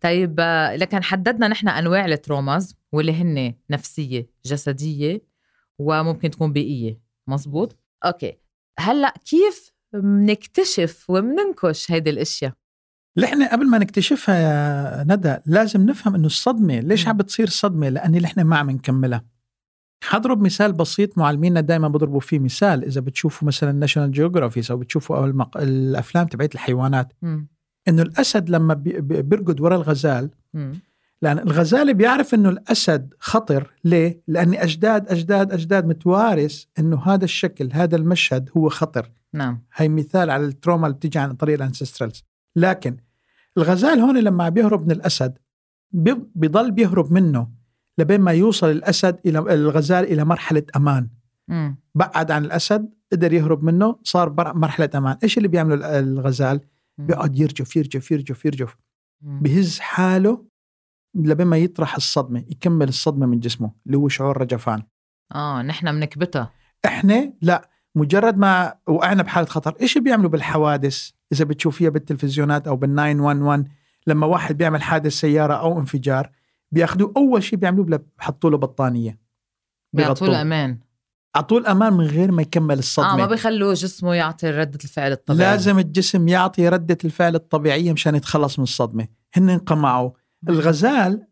طيب 0.00 0.40
لكن 0.76 1.02
حددنا 1.02 1.48
نحن 1.48 1.68
أنواع 1.68 2.06
ال 2.06 2.15
traumas 2.15 2.76
واللي 2.92 3.12
هن 3.12 3.54
نفسية 3.70 4.26
جسدية 4.46 5.22
وممكن 5.78 6.30
تكون 6.30 6.52
بيئية. 6.52 7.00
مزبوط؟ 7.26 7.78
أوكي. 8.04 8.38
هلأ 8.78 9.14
كيف 9.24 9.72
منكتشف 9.94 11.10
ومننكش 11.10 11.90
هيدي 11.90 12.10
الأشياء؟ 12.10 12.52
اللي 13.16 13.26
إحنا 13.26 13.52
قبل 13.52 13.66
ما 13.70 13.78
نكتشفها 13.78 14.34
يا 14.34 15.04
ندى 15.14 15.36
لازم 15.46 15.86
نفهم 15.86 16.14
إنه 16.14 16.26
الصدمة 16.26 16.80
ليش. 16.80 17.08
عم 17.08 17.16
بتصير 17.16 17.48
صدمة 17.48 17.88
لأن 17.88 18.14
اللي 18.14 18.26
إحنا 18.26 18.42
ما 18.42 18.56
عم 18.56 18.70
نكملها 18.70 19.24
حضرب 20.04 20.40
مثال 20.42 20.72
بسيط 20.72 21.18
معلمينا 21.18 21.60
دائما 21.60 21.88
بضربوا 21.88 22.20
فيه 22.20 22.38
مثال 22.38 22.84
إذا 22.84 23.00
بتشوفوا 23.00 23.48
مثلا 23.48 23.72
ناشونال 23.72 24.12
جيوغرافيك 24.12 24.70
أو 24.72 24.76
بتشوفوا 24.76 25.16
أو 25.16 25.24
المق... 25.24 25.56
الأفلام 25.56 26.26
تبعت 26.26 26.54
الحيوانات. 26.54 27.12
إنه 27.88 28.02
الأسد 28.02 28.50
لما 28.50 28.74
بي... 28.74 29.00
بي- 29.00 29.22
بيرقد 29.22 29.60
ورا 29.60 29.76
الغزال. 29.76 30.30
لأن 31.22 31.38
الغزال 31.38 31.94
بيعرف 31.94 32.34
إنه 32.34 32.48
الأسد 32.48 33.14
خطر 33.18 33.70
ليه؟ 33.84 34.22
لأن 34.28 34.54
أجداد 34.54 35.08
أجداد 35.08 35.52
أجداد 35.52 35.86
متوارث 35.86 36.64
إنه 36.78 37.02
هذا 37.02 37.24
الشكل 37.24 37.68
هذا 37.72 37.96
المشهد 37.96 38.50
هو 38.56 38.68
خطر 38.68 39.10
نعم 39.32 39.62
هي 39.74 39.88
مثال 39.88 40.30
على 40.30 40.44
ال 40.44 40.50
trauma 40.50 40.86
اللي 40.86 40.96
بتيجي 40.96 41.18
عن 41.18 41.32
طريق 41.34 41.54
ال 41.54 41.60
ancestrals 41.60 42.24
لكن 42.56 42.96
الغزال 43.56 44.00
هون 44.00 44.18
لما 44.18 44.48
بيهرب 44.48 44.84
من 44.84 44.90
الأسد 44.90 45.38
بي- 45.92 46.22
بيضل 46.34 46.70
بيهرب 46.70 47.12
منه 47.12 47.48
لبين 47.98 48.20
ما 48.20 48.32
يوصل 48.32 48.70
الأسد 48.70 49.20
إلى 49.26 49.38
الغزال 49.38 50.04
إلى 50.04 50.24
مرحلة 50.24 50.62
أمان. 50.76 51.08
مم. 51.48 51.78
بعد 51.94 52.30
عن 52.30 52.44
الأسد 52.44 52.90
قدر 53.12 53.32
يهرب 53.32 53.64
منه 53.64 53.98
صار 54.02 54.52
مرحلة 54.54 54.90
أمان. 54.94 55.16
إيش 55.22 55.36
اللي 55.38 55.48
بيعمله 55.48 55.74
ال- 55.74 55.84
الغزال. 55.84 56.60
بيقعد 56.98 57.38
يرجف 57.38 57.76
يرجف 57.76 58.10
يرجف 58.10 58.44
يرجف. 58.44 58.76
بهز 59.20 59.78
حاله 59.78 60.44
لبين 61.14 61.46
ما 61.46 61.56
يطرح 61.56 61.96
الصدمة 61.96 62.38
يكمل 62.50 62.88
الصدمة 62.88 63.26
من 63.26 63.40
جسمه 63.40 63.72
اللي 63.86 63.96
هو 63.96 64.08
شعور 64.08 64.40
رجفان. 64.40 64.82
آه 65.34 65.62
نحن 65.62 65.92
بنكبتها. 65.92 66.52
إحنا؟ 66.84 67.32
لا. 67.42 67.70
مجرد 67.96 68.36
ما 68.38 68.74
وقعنا 68.86 69.22
بحالة 69.22 69.46
خطر 69.46 69.74
إيش 69.80 69.98
بيعملوا 69.98 70.30
بالحوادث؟ 70.30 71.10
إذا 71.34 71.44
بتشوفيها 71.44 71.90
بالتلفزيونات 71.90 72.68
أو 72.68 72.76
بال 72.76 72.96
911 72.96 73.64
لما 74.06 74.26
واحد 74.26 74.58
بيعمل 74.58 74.82
حادث 74.82 75.12
سيارة 75.12 75.54
أو 75.54 75.78
انفجار 75.78 76.30
بياخذوه 76.72 77.12
أول 77.16 77.42
شيء 77.42 77.58
بيعملوه 77.58 78.00
بحطوا 78.18 78.50
له 78.50 78.56
بطانيه 78.56 79.18
بيعطوا 79.92 80.26
له 80.26 80.42
أمان 80.42 80.78
اعطوه 81.36 81.58
الأمان 81.58 81.92
من 81.92 82.04
غير 82.04 82.32
ما 82.32 82.42
يكمل 82.42 82.78
الصدمة. 82.78 83.12
آه 83.12 83.16
ما 83.16 83.26
بيخلوه 83.26 83.74
جسمه 83.74 84.14
يعطي 84.14 84.50
ردة 84.50 84.78
الفعل 84.84 85.12
الطبيعية. 85.12 85.50
لازم 85.50 85.78
الجسم 85.78 86.28
يعطي 86.28 86.68
ردة 86.68 86.98
الفعل 87.04 87.34
الطبيعية 87.34 87.92
مشان 87.92 88.14
يتخلص 88.14 88.58
من 88.58 88.62
الصدمة. 88.62 89.08
هن 89.34 89.50
انقمعوا. 89.50 90.10
الغزال 90.48 91.26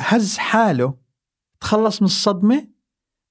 هز 0.00 0.36
حاله 0.36 0.94
تخلص 1.60 2.02
من 2.02 2.06
الصدمة 2.06 2.68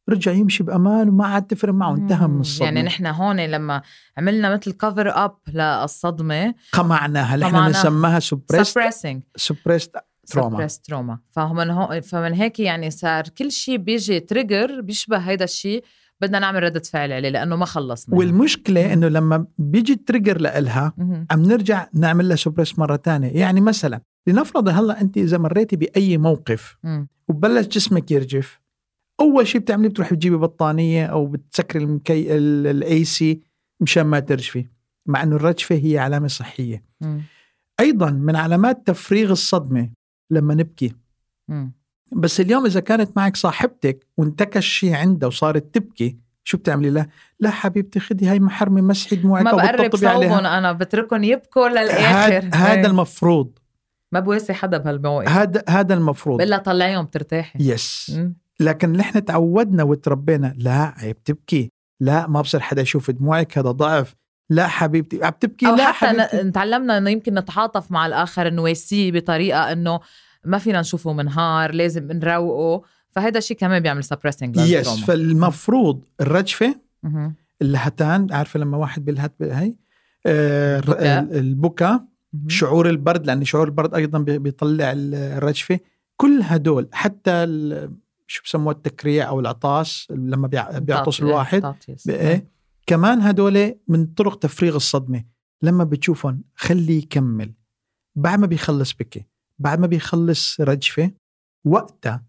رجع 0.09 0.31
يمشي 0.31 0.63
بأمان 0.63 1.09
وما 1.09 1.27
عاد 1.27 1.43
تفرق 1.47 1.73
معه 1.73 1.95
انتهى 1.95 2.27
من 2.27 2.33
مم. 2.33 2.39
الصدمة 2.41 2.65
يعني 2.65 2.83
نحن 2.83 3.05
هون 3.05 3.39
لما 3.39 3.81
عملنا 4.17 4.53
مثل 4.55 4.71
cover 4.71 5.09
up 5.25 5.37
للصدمة 5.53 6.53
قمعناها 6.71 7.35
اللي 7.35 7.45
إحنا. 7.45 7.67
بنسميها 7.67 8.19
سبريست 8.19 8.79
suppressing 8.79 9.17
سبريست 9.35 9.95
تروما 10.27 10.67
تروما 10.83 11.19
فمن 11.31 11.69
هو 11.69 12.01
فمن 12.01 12.33
هيك 12.33 12.59
يعني 12.59 12.91
صار 12.91 13.23
كل 13.37 13.51
شيء 13.51 13.77
بيجي 13.77 14.19
trigger 14.19 14.81
بيشبه 14.81 15.17
هيدا 15.17 15.43
الشيء 15.43 15.83
بدنا 16.21 16.39
نعمل 16.39 16.63
ردة 16.63 16.79
فعل 16.79 17.11
عليه 17.11 17.29
لأنه 17.29 17.55
ما 17.55 17.65
خلصنا 17.65 18.15
والمشكلة 18.15 18.93
إنه 18.93 19.07
لما 19.07 19.45
بيجي 19.57 19.93
ال 19.93 19.99
trigger 19.99 20.41
لإلها. 20.41 20.93
عم 21.31 21.41
نرجع 21.41 21.87
نعمل 21.93 22.27
لها 22.27 22.35
suppress 22.35 22.79
مرة 22.79 22.95
تانية 22.95 23.27
يعني 23.29 23.61
مثلا 23.61 24.01
لنفرض 24.27 24.69
هلأ 24.69 25.01
أنت 25.01 25.17
إذا 25.17 25.37
مريتي 25.37 25.75
بأي 25.75 26.17
موقف. 26.17 26.77
وبلش 27.27 27.67
جسمك 27.67 28.11
يرجف 28.11 28.59
أول 29.19 29.47
شيء 29.47 29.61
بتعمليه 29.61 29.89
بتروحي 29.89 30.15
بتجيبي 30.15 30.35
بطانية 30.37 31.05
أو 31.05 31.25
بتسكري 31.25 31.83
المكي 31.83 32.37
ال 32.37 33.03
AC 33.03 33.41
مشان 33.79 34.03
ما 34.03 34.19
ترجفي 34.19 34.65
مع 35.05 35.23
إنه 35.23 35.35
الرجفة 35.35 35.75
هي 35.75 35.97
علامة 35.99 36.27
صحية 36.27 36.83
مم. 37.01 37.21
أيضا 37.79 38.09
من 38.11 38.35
علامات 38.35 38.87
تفريغ 38.87 39.31
الصدمة 39.31 39.89
لما 40.31 40.53
نبكي 40.55 40.93
مم. 41.47 41.71
بس 42.11 42.39
اليوم 42.39 42.65
إذا 42.65 42.79
كانت 42.79 43.17
معك 43.17 43.35
صاحبتك 43.35 44.07
وانتكش 44.17 44.67
شيء 44.67 44.93
عندها 44.95 45.27
وصارت 45.27 45.75
تبكي 45.75 46.17
شو 46.43 46.57
بتعملي 46.57 46.89
لها؟ 46.89 47.07
لا 47.39 47.49
حبيبتي 47.49 47.99
خدي 47.99 48.27
هاي 48.27 48.39
محرمة 48.39 48.81
مسحي 48.81 49.15
دموعك 49.15 49.43
ما 49.43 49.51
بقرب 49.51 49.95
صوبهم 49.95 50.45
أنا 50.45 50.71
بتركهم 50.71 51.23
يبكوا 51.23 51.67
للآخر 51.69 52.33
هاد- 52.45 52.55
هذا. 52.55 52.87
المفروض 52.87 53.51
ما 54.11 54.19
بواسي 54.19 54.53
حدا 54.53 54.77
بهالموقف 54.77 55.29
هذا 55.29 55.63
هذا 55.69 55.93
المفروض 55.93 56.37
بلا 56.39 56.57
طلعيهم 56.57 57.05
ترتاحي 57.05 57.59
yes 57.61 58.11
مم. 58.17 58.35
لكن 58.59 58.91
نحن 58.91 59.25
تعودنا 59.25 59.83
وتربينا 59.83 60.53
لا 60.57 60.93
عيب 60.97 61.23
تبكي 61.23 61.71
لا 61.99 62.27
ما 62.27 62.41
بصير 62.41 62.59
حدا 62.59 62.81
يشوف 62.81 63.11
دموعك 63.11 63.57
هذا 63.57 63.71
ضعف. 63.71 64.15
لا 64.49 64.67
حبيبتي 64.67 65.23
عم 65.25 65.33
تبكي؟ 65.39 65.67
أو 65.67 65.75
لا 65.75 65.91
حتى 65.91 66.21
حبيبتي. 66.21 66.51
تعلمنا 66.51 66.97
إنه 66.97 67.09
يمكن 67.09 67.33
نتعاطف 67.33 67.91
مع 67.91 68.05
الآخر 68.05 68.49
نواسيه 68.49 69.11
بطريقة 69.11 69.71
إنه 69.71 69.99
ما 70.45 70.57
فينا 70.57 70.79
نشوفه 70.79 71.13
منهار 71.13 71.71
لازم 71.73 72.11
نروقه 72.11 72.83
فهذا 73.09 73.37
الشيء 73.37 73.57
كمان 73.57 73.81
بيعمل 73.83 74.03
suppressing 74.03 74.57
yes 74.57 74.89
فالمفروض 75.03 76.03
الرجفة 76.21 76.75
مهم. 77.03 77.35
اللهتان 77.61 78.27
عارفة 78.33 78.59
لما 78.59 78.77
واحد 78.77 79.05
بيلهت 79.05 79.33
هي؟ 79.41 79.73
آه 80.25 80.79
البكاء. 81.31 82.03
شعور 82.47 82.89
البرد 82.89 83.25
لأن 83.27 83.45
شعور 83.45 83.67
البرد 83.67 83.93
أيضا 83.93 84.19
بي- 84.19 84.37
بيطلع 84.39 84.91
ال- 84.91 85.15
الرجفة. 85.15 85.79
كل 86.17 86.39
هدول 86.43 86.87
حتى 86.93 87.31
شو 88.27 88.43
بسموه 88.43 88.73
التكريع 88.73 89.27
أو 89.29 89.39
العطاس 89.39 90.07
لما 90.11 90.47
بيع- 90.47 90.79
بيعطس 90.79 91.19
الواحد 91.19 91.61
تعطيس. 91.61 92.07
بإيه؟ 92.07 92.47
كمان 92.87 93.21
هدول 93.21 93.75
من 93.87 94.05
طرق 94.05 94.39
تفريغ 94.39 94.75
الصدمة 94.75 95.23
لما 95.61 95.83
بتشوفهم 95.83 96.43
خليه 96.55 96.97
يكمل 96.97 97.53
بعد 98.15 98.39
ما 98.39 98.47
بيخلص 98.47 98.93
بكي 98.93 99.25
بعد 99.59 99.79
ما 99.79 99.87
بيخلص 99.87 100.61
رجفة 100.61 101.11
وقتها 101.65 102.25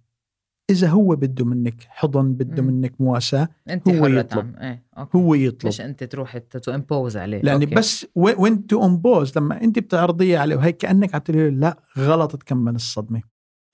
إذا 0.71 0.89
هو 0.89 1.17
بده 1.17 1.45
منك 1.45 1.87
حضن 1.89 2.33
بده. 2.33 2.63
منك 2.63 3.01
مواساة 3.01 3.49
أنت 3.71 3.89
هو 3.89 4.07
يطلب. 4.07 4.57
إيه 4.57 4.85
أوكي. 4.99 5.19
هو 5.19 5.35
يطلب 5.35 5.69
مش 5.69 5.81
أنت 5.81 6.05
تروحي 6.05 6.41
to 6.41 6.75
impose 6.75 7.17
عليه 7.17 7.41
لأن 7.43 7.63
okay. 7.63 7.75
بس 7.75 8.07
وين 8.15 8.67
to 8.67 8.85
impose 8.87 9.39
لما 9.39 9.63
أنت 9.65 9.79
بتعرضيه 9.79 10.39
عليه 10.39 10.57
وهي 10.57 10.73
كأنك 10.73 11.15
عم 11.15 11.35
لا 11.37 11.79
غلط 11.99 12.37
تكمل 12.37 12.75
الصدمة 12.75 13.23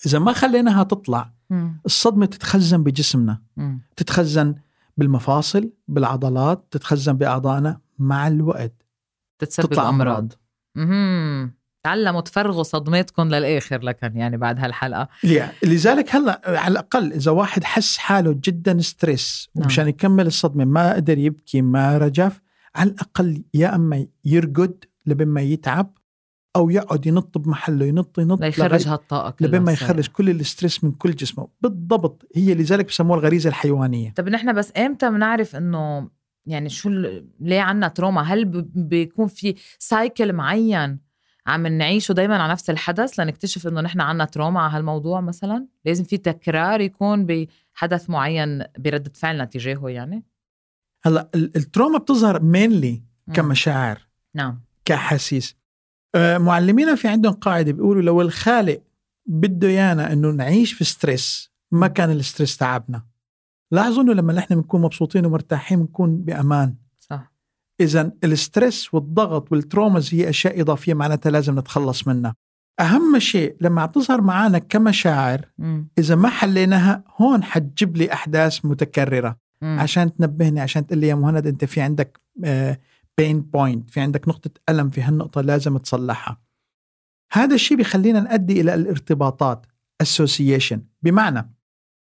إذا 0.07 0.19
ما 0.19 0.33
خليناها 0.33 0.83
تطلع 0.83 1.34
مم. 1.51 1.81
الصدمة 1.87 2.27
تتخزن 2.27 2.83
بجسمنا 2.83 3.43
مم. 3.57 3.81
تتخزن 3.97 4.55
بالمفاصل 4.97 5.71
بالعضلات 5.89 6.67
تتخزن 6.71 7.13
بأعضائنا 7.13 7.81
مع 7.99 8.29
الوقت 8.29 8.87
تتسبب 9.39 9.67
تطلع 9.67 9.89
أمراض. 9.89 10.33
تعلموا 11.85 12.21
تفرغوا 12.21 12.63
صدماتكم 12.63 13.29
للآخر 13.29 13.83
لكن 13.83 14.17
يعني 14.17 14.37
بعد 14.37 14.61
هالحلقة 14.61 15.09
لذلك 15.63 16.15
هلا 16.15 16.41
على 16.47 16.73
الأقل 16.73 17.13
إذا 17.13 17.31
واحد 17.31 17.65
حس 17.65 17.99
حاله 17.99 18.41
جدا 18.45 18.81
stress 18.81 19.49
نعم. 19.55 19.65
ومشان 19.65 19.89
يكمل 19.89 20.27
الصدمة 20.27 20.65
ما 20.65 20.95
قدر 20.95 21.19
يبكي 21.19 21.63
ما 21.63 21.99
رجف 21.99 22.41
على 22.75 22.91
الأقل 22.91 23.45
يا 23.55 23.75
أما 23.75 24.07
يرقد 24.25 24.85
لبين 25.07 25.29
ما 25.29 25.41
يتعب 25.41 25.99
أو 26.57 26.71
يقعد 26.71 27.07
ينط 27.07 27.39
بمحله 27.39 27.87
ينط 27.87 28.19
ينط 28.19 28.41
ليخرج 28.41 28.89
هالطاقة 28.89 29.31
كلها 29.31 29.49
لبين 29.49 29.63
ما. 29.63 29.73
يخرج 29.73 30.09
كل 30.09 30.31
ال 30.31 30.38
stress 30.38 30.85
من 30.85 30.93
كل 30.93 31.11
جسمه. 31.11 31.49
بالضبط 31.61 32.27
هي 32.35 32.55
لذلك 32.55 32.87
بسموها 32.87 33.19
الغريزة 33.19 33.49
الحيوانية. 33.49 34.11
طب 34.17 34.29
نحن 34.29 34.53
بس 34.53 34.73
إمتى 34.77 35.11
بنعرف 35.11 35.57
إنه 35.57 36.11
يعني 36.47 36.69
شو 36.69 36.91
ليه 37.41 37.61
عنا 37.61 37.89
trauma؟ 37.89 38.23
هل 38.23 38.45
بيكون 38.75 39.27
في 39.27 39.55
cycle 39.79 40.33
معين 40.33 40.99
عم 41.47 41.67
نعيشه 41.67 42.13
دايما 42.13 42.43
على 42.43 42.53
نفس 42.53 42.71
الحدث 42.71 43.21
لنكتشف 43.21 43.67
إنه 43.67 43.81
نحن 43.81 44.01
عنا 44.01 44.25
trauma 44.25 44.61
على 44.61 44.73
هالموضوع 44.77 45.21
مثلا؟ 45.21 45.67
لازم 45.85 46.05
في 46.05 46.17
تكرار 46.17 46.81
يكون 46.81 47.27
بحدث 47.27 48.11
معين 48.11 48.65
بردة 48.79 49.13
فعلنا 49.15 49.45
تجاهه 49.45 49.89
يعني؟ 49.89 50.25
هلأ 51.03 51.31
ال- 51.35 51.57
ال 51.57 51.63
trauma 51.63 51.99
بتظهر 51.99 52.43
mainly. 52.43 53.03
كمشاعر 53.35 53.99
نعم. 54.35 54.61
كاحاسيس 54.85 55.57
معلمينا 56.17 56.95
في 56.95 57.09
عندهم 57.09 57.33
قاعدة 57.33 57.73
بيقولوا 57.73 58.03
لو 58.03 58.21
الخالق 58.21 58.83
بده 59.27 59.69
يانا 59.69 60.13
إنه 60.13 60.31
نعيش 60.31 60.73
في 60.73 60.85
stress 60.85 61.51
ما 61.71 61.87
كان 61.87 62.11
ال 62.11 62.17
stress 62.17 62.57
تعبنا. 62.57 63.05
لاحظوا 63.73 64.03
إنه 64.03 64.13
لما 64.13 64.33
نحن 64.33 64.55
بنكون 64.55 64.83
مبسوطين 64.83 65.27
ومرتاحين 65.27 65.79
بنكون 65.79 66.17
بأمان. 66.17 66.75
صح. 66.97 67.33
إذا 67.81 68.13
ال 68.25 68.35
stress 68.35 68.95
والضغط 68.95 69.53
وال 69.53 69.66
traumas 69.66 70.15
هي 70.15 70.29
أشياء 70.29 70.61
إضافية 70.61 70.95
معناتها 70.95 71.31
لازم 71.31 71.59
نتخلص 71.59 72.09
منها. 72.09 72.35
أهم 72.81 73.19
شيء 73.19 73.57
لما 73.61 73.83
عم 73.83 73.89
تظهر 73.89 74.21
معنا 74.21 74.59
كمشاعر. 74.59 75.49
إذا 75.99 76.15
ما 76.15 76.29
حليناها 76.29 77.05
هون 77.17 77.43
حتجيب 77.43 77.97
لي 77.97 78.13
أحداث 78.13 78.65
متكررة. 78.65 79.37
مم. 79.63 79.79
عشان 79.81 80.17
تنبهني 80.17 80.61
عشان 80.61 80.87
تقول 80.87 80.99
لي 80.99 81.09
يا 81.09 81.15
مهند 81.15 81.47
أنت 81.47 81.65
في 81.65 81.81
عندك 81.81 82.21
بين 83.19 83.41
بوينت 83.41 83.91
في 83.91 84.01
عندك 84.01 84.29
نقطة 84.29 84.51
ألم 84.69 84.91
في 84.91 85.03
هالنقطة 85.03 85.41
لازم 85.41 85.77
تصلحها 85.79 86.41
هذا 87.33 87.55
الشيء 87.55 87.77
بيخلينا 87.77 88.21
نؤدي 88.21 88.61
إلى 88.61 88.75
الارتباطات 88.75 89.67
association 90.03 90.79
بمعنى 91.03 91.55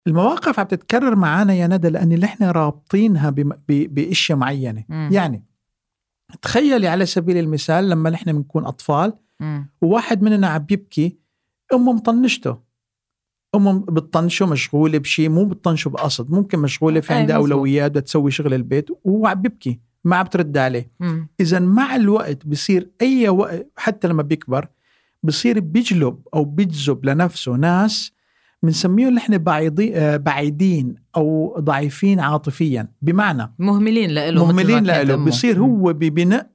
المواقف 0.06 0.58
عم 0.60 0.66
تتكرر 0.66 1.16
معنا 1.16 1.54
يا 1.54 1.66
ندى 1.66 1.88
لأن 1.88 2.20
نحن 2.20 2.44
رابطينها 2.44 3.30
بم- 3.30 3.52
ب- 3.68 3.94
بأشياء 3.94 4.38
معينة 4.38 4.84
مم. 4.88 5.08
يعني 5.12 5.44
تخيلي 6.42 6.88
على 6.88 7.06
سبيل 7.06 7.36
المثال 7.36 7.88
لما 7.88 8.10
نحن 8.10 8.32
بنكون 8.32 8.64
أطفال 8.66 9.12
مم. 9.40 9.70
وواحد 9.82 10.22
مننا 10.22 10.46
عم 10.48 10.66
يبكي 10.70 11.18
أمه 11.74 11.92
مطنشته 11.92 12.58
أمه 13.54 13.78
بتطنشه 13.78 14.46
مشغولة 14.46 14.98
بشيء 14.98 15.28
مو 15.28 15.44
بتطنشه 15.44 15.88
بقصد 15.88 16.30
ممكن 16.30 16.58
مشغولة 16.58 17.00
في 17.00 17.12
عندها. 17.14 17.36
أولويات 17.36 17.90
بدها 17.90 18.02
تسوي 18.02 18.30
شغل 18.30 18.54
البيت 18.54 18.90
وهو 19.04 19.26
عم 19.26 19.42
بيبكي 19.42 19.80
ما 20.04 20.16
عم 20.16 20.24
بترد 20.24 20.56
عليه. 20.56 20.90
إذا 21.40 21.58
مع 21.58 21.96
الوقت 21.96 22.46
بصير 22.46 22.90
أي 23.02 23.28
وقت 23.28 23.66
حتى 23.76 24.08
لما 24.08 24.22
بيكبر 24.22 24.68
بصير 25.22 25.60
بيجلب 25.60 26.18
أو 26.34 26.44
بيجذب 26.44 27.06
لنفسه 27.06 27.52
ناس 27.52 28.12
بنسميهم 28.62 29.14
نحن 29.14 29.44
آه، 29.94 30.16
بعيدين 30.16 30.94
أو 31.16 31.56
ضعيفين 31.58 32.20
عاطفيا 32.20 32.88
بمعنى 33.02 33.54
مهملين 33.58 34.10
لإله 34.10 34.44
مهملين 34.44 34.86
كانت 34.86 35.08
له 35.08 35.14
أمه. 35.14 35.26
بصير. 35.26 35.58
هو 35.58 35.92
ببناء 35.92 36.50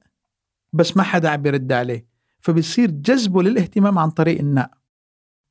بس 0.72 0.96
ما 0.96 1.02
حدا 1.02 1.28
عم 1.28 1.42
بيرد 1.42 1.72
عليه 1.72 2.06
فبصير 2.40 2.90
جذبه 2.90 3.42
للاهتمام 3.42 3.98
عن 3.98 4.10
طريق 4.10 4.38
النق 4.38 4.70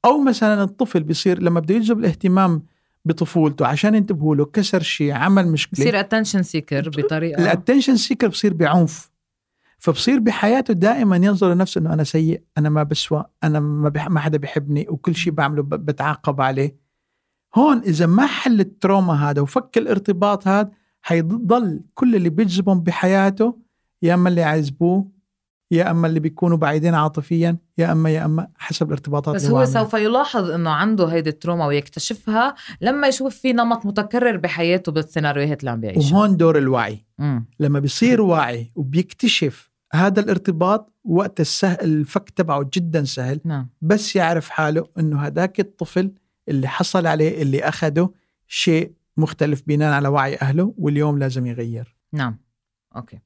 أو 0.06 0.24
مثلا 0.24 0.63
الطفل 0.63 1.04
بصير 1.04 1.42
لما 1.42 1.60
بده 1.60 1.75
يجذب 1.75 2.00
الاهتمام 2.00 2.63
بطفولته 3.08 3.68
عشان 3.68 3.96
ينتبهوا 3.96 4.36
له 4.36 4.46
كسر 4.46 4.82
شيء 4.82 5.12
عمل 5.12 5.48
مشكلة. 5.48 5.86
بصير 5.86 6.00
attention 6.00 6.44
seeker 6.44 6.89
بطريقة. 6.90 7.42
ال 7.44 7.49
attention 7.49 7.96
seeker 7.96 8.27
بصير 8.28 8.54
بعنف. 8.54 9.12
فبصير 9.80 10.20
بحياته 10.20 10.74
دائما 10.74 11.16
ينظر 11.16 11.54
لنفسه 11.54 11.80
إنه 11.82 11.94
أنا 11.94 12.04
سيء 12.04 12.42
أنا 12.58 12.70
ما 12.70 12.84
بسوى 12.84 13.26
أنا 13.44 13.60
ما, 13.60 13.90
بح 13.90 14.10
ما 14.10 14.20
حدا 14.20 14.38
بيحبني 14.38 14.86
وكل 14.90 15.16
شيء 15.16 15.34
بعمله 15.34 15.64
ب- 15.64 15.70
بتعاقب 15.70 16.42
عليه. 16.42 16.76
هون 17.56 17.78
إذا 17.78 18.06
ما 18.06 18.26
حل 18.26 18.60
ال 18.60 18.70
trauma 18.70 19.30
هذا 19.30 19.42
وفك 19.42 19.78
الارتباط 19.78 20.48
هذا 20.48 20.72
حيضل 21.02 21.82
كل 21.94 22.16
اللي 22.16 22.30
بيجذبهم 22.30 22.80
بحياته 22.80 23.58
يا 24.02 24.14
اما 24.14 24.30
اللي 24.30 24.44
عايزبوه 24.44 25.12
يا 25.72 25.92
أما 25.92 26.08
اللي 26.08 26.20
بيكونوا 26.20 26.58
بعيدين 26.58 26.96
عاطفيا 26.96 27.58
يا 27.78 27.92
أما 27.92 28.10
يا 28.10 28.26
أما 28.26 28.48
حسب 28.58 28.88
الارتباطات 28.88 29.36
بس 29.36 29.46
هو. 29.46 29.66
سوف 29.66 29.94
يلاحظ 29.94 30.50
إنه 30.50 30.70
عنده 30.70 31.06
هيدي 31.06 31.30
التروما 31.30 31.66
ويكتشفها 31.66 32.56
لما 32.82 33.08
يشوف 33.08 33.36
في 33.36 33.54
نمط 33.54 33.86
متكرر 33.86 34.38
بحياته 34.38 34.92
بالسيناريوهات 34.92 35.60
اللي 35.60 35.72
عم 35.72 35.80
بيعيشها. 35.82 36.18
وهون 36.18 36.38
دور 36.38 36.58
الوعي. 36.58 37.06
مم. 37.20 37.46
لما 37.60 37.80
بيصير 37.80 38.22
واعي 38.22 38.72
وبيكتشف 38.76 39.72
هذا 39.94 40.20
الارتباط 40.20 40.94
وقت 41.04 41.40
السهل 41.40 41.78
الفك 41.82 42.30
تبعه 42.30 42.70
جدا 42.74 43.04
سهل 43.04 43.42
نعم. 43.46 43.70
بس 43.82 44.16
يعرف 44.16 44.50
حاله 44.50 44.88
إنه 45.00 45.22
هذاك 45.22 45.60
الطفل 45.60 46.12
اللي 46.50 46.68
حصل 46.68 47.08
عليه 47.08 47.42
اللي 47.42 47.64
أخده 47.64 48.12
شيء 48.48 48.92
مختلف 49.18 49.64
بناء 49.68 49.94
على 49.94 50.08
وعي 50.08 50.36
أهله 50.36 50.74
واليوم 50.77 51.20
لازم 51.20 51.46
يغير. 51.46 51.96
نعم. 52.14 52.40
okay. 52.96 53.20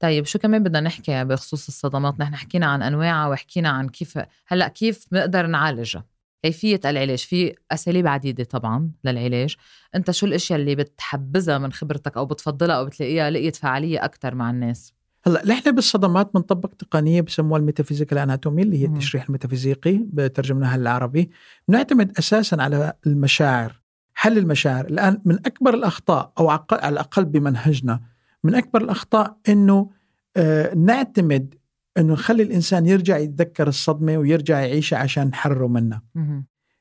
طيب 0.00 0.26
شو 0.26 0.38
كمان 0.38 0.62
بدنا 0.62 0.80
نحكي 0.80 1.24
بخصوص 1.24 1.66
الصدمات؟ 1.66 2.20
نحن 2.20 2.36
حكينا 2.36 2.66
عن 2.66 2.82
أنواعها 2.82 3.28
وحكينا 3.28 3.68
عن 3.68 3.88
كيف 3.88 4.18
هلأ 4.46 4.68
كيف 4.68 5.04
بنقدر 5.12 5.46
نعالجها؟ 5.46 6.04
كيفية 6.42 6.80
العلاج؟ 6.84 7.18
في 7.18 7.54
أساليب 7.70 8.06
عديدة 8.06 8.44
طبعا 8.44 8.90
للعلاج. 9.04 9.56
أنت 9.94 10.10
شو 10.10 10.26
الأشياء 10.26 10.58
اللي 10.60 10.74
بتحبذها 10.74 11.58
من 11.58 11.72
خبرتك 11.72 12.16
أو 12.16 12.26
بتفضلها 12.26 12.76
أو 12.76 12.84
بتلاقيها 12.84 13.30
لقيت 13.30 13.56
فعالية 13.56 14.04
أكثر 14.04 14.34
مع 14.34 14.50
الناس؟ 14.50 14.92
هلأ 15.26 15.46
نحن 15.46 15.74
بالصدمات 15.74 16.30
بنطبق 16.34 16.68
تقنية 16.68 17.20
بسموها 17.20 17.60
ال 17.60 17.64
metaphysical 17.64 18.18
anatomy 18.18 18.62
اللي 18.62 18.82
هي. 18.82 18.84
التشريح 18.84 19.24
الميتافيزيقي 19.24 20.00
بترجمناها 20.12 20.76
للعربي. 20.76 21.30
بنعتمد 21.68 22.18
أساسا 22.18 22.56
على 22.56 22.92
المشاعر 23.06 23.80
حل 24.14 24.38
المشاعر. 24.38 24.86
الآن 24.86 25.20
من 25.24 25.34
أكبر 25.34 25.74
الأخطاء 25.74 26.32
أو 26.38 26.50
على 26.50 26.88
الأقل 26.88 27.24
بمنهجنا 27.24 28.00
من 28.44 28.54
أكبر 28.54 28.82
الأخطاء 28.82 29.36
إنه 29.48 29.90
آه 30.36 30.74
نعتمد 30.74 31.54
إنه 31.98 32.12
نخلي 32.12 32.42
الإنسان 32.42 32.86
يرجع 32.86 33.16
يتذكر 33.16 33.68
الصدمة 33.68 34.18
ويرجع 34.18 34.60
يعيشها 34.60 34.98
عشان 34.98 35.26
نحرره 35.26 35.66
منها. 35.66 36.02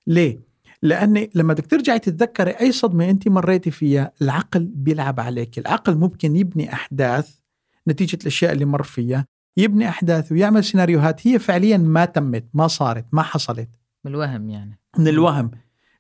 ليه؟ 0.08 0.40
لأن 0.82 1.28
لما 1.36 1.54
بدك 1.54 1.66
ترجعي 1.66 2.00
تتذكري 2.00 2.52
أي 2.52 2.72
صدمة 2.72 3.10
أنت 3.10 3.28
مريتي 3.28 3.72
فيها 3.72 4.12
العقل 4.22 4.72
بيلعب 4.76 5.20
عليك. 5.20 5.60
العقل 5.60 5.96
ممكن 5.98 6.36
يبني 6.36 6.74
أحداث 6.74 7.40
نتيجة 7.88 8.18
الأشياء 8.22 8.52
اللي 8.52 8.66
مر 8.66 8.84
فيها 8.84 9.26
يبني 9.58 9.90
أحداث 9.90 10.32
ويعمل 10.32 10.64
سيناريوهات 10.64 11.28
هي 11.28 11.40
فعليا 11.40 11.78
ما 11.78 12.06
تمت 12.06 12.46
ما 12.54 12.68
صارت 12.68 13.06
ما 13.12 13.22
حصلت. 13.22 13.70
بالوهم 14.04 14.50
يعني. 14.50 14.80
من 14.98 15.08
الوهم. 15.08 15.52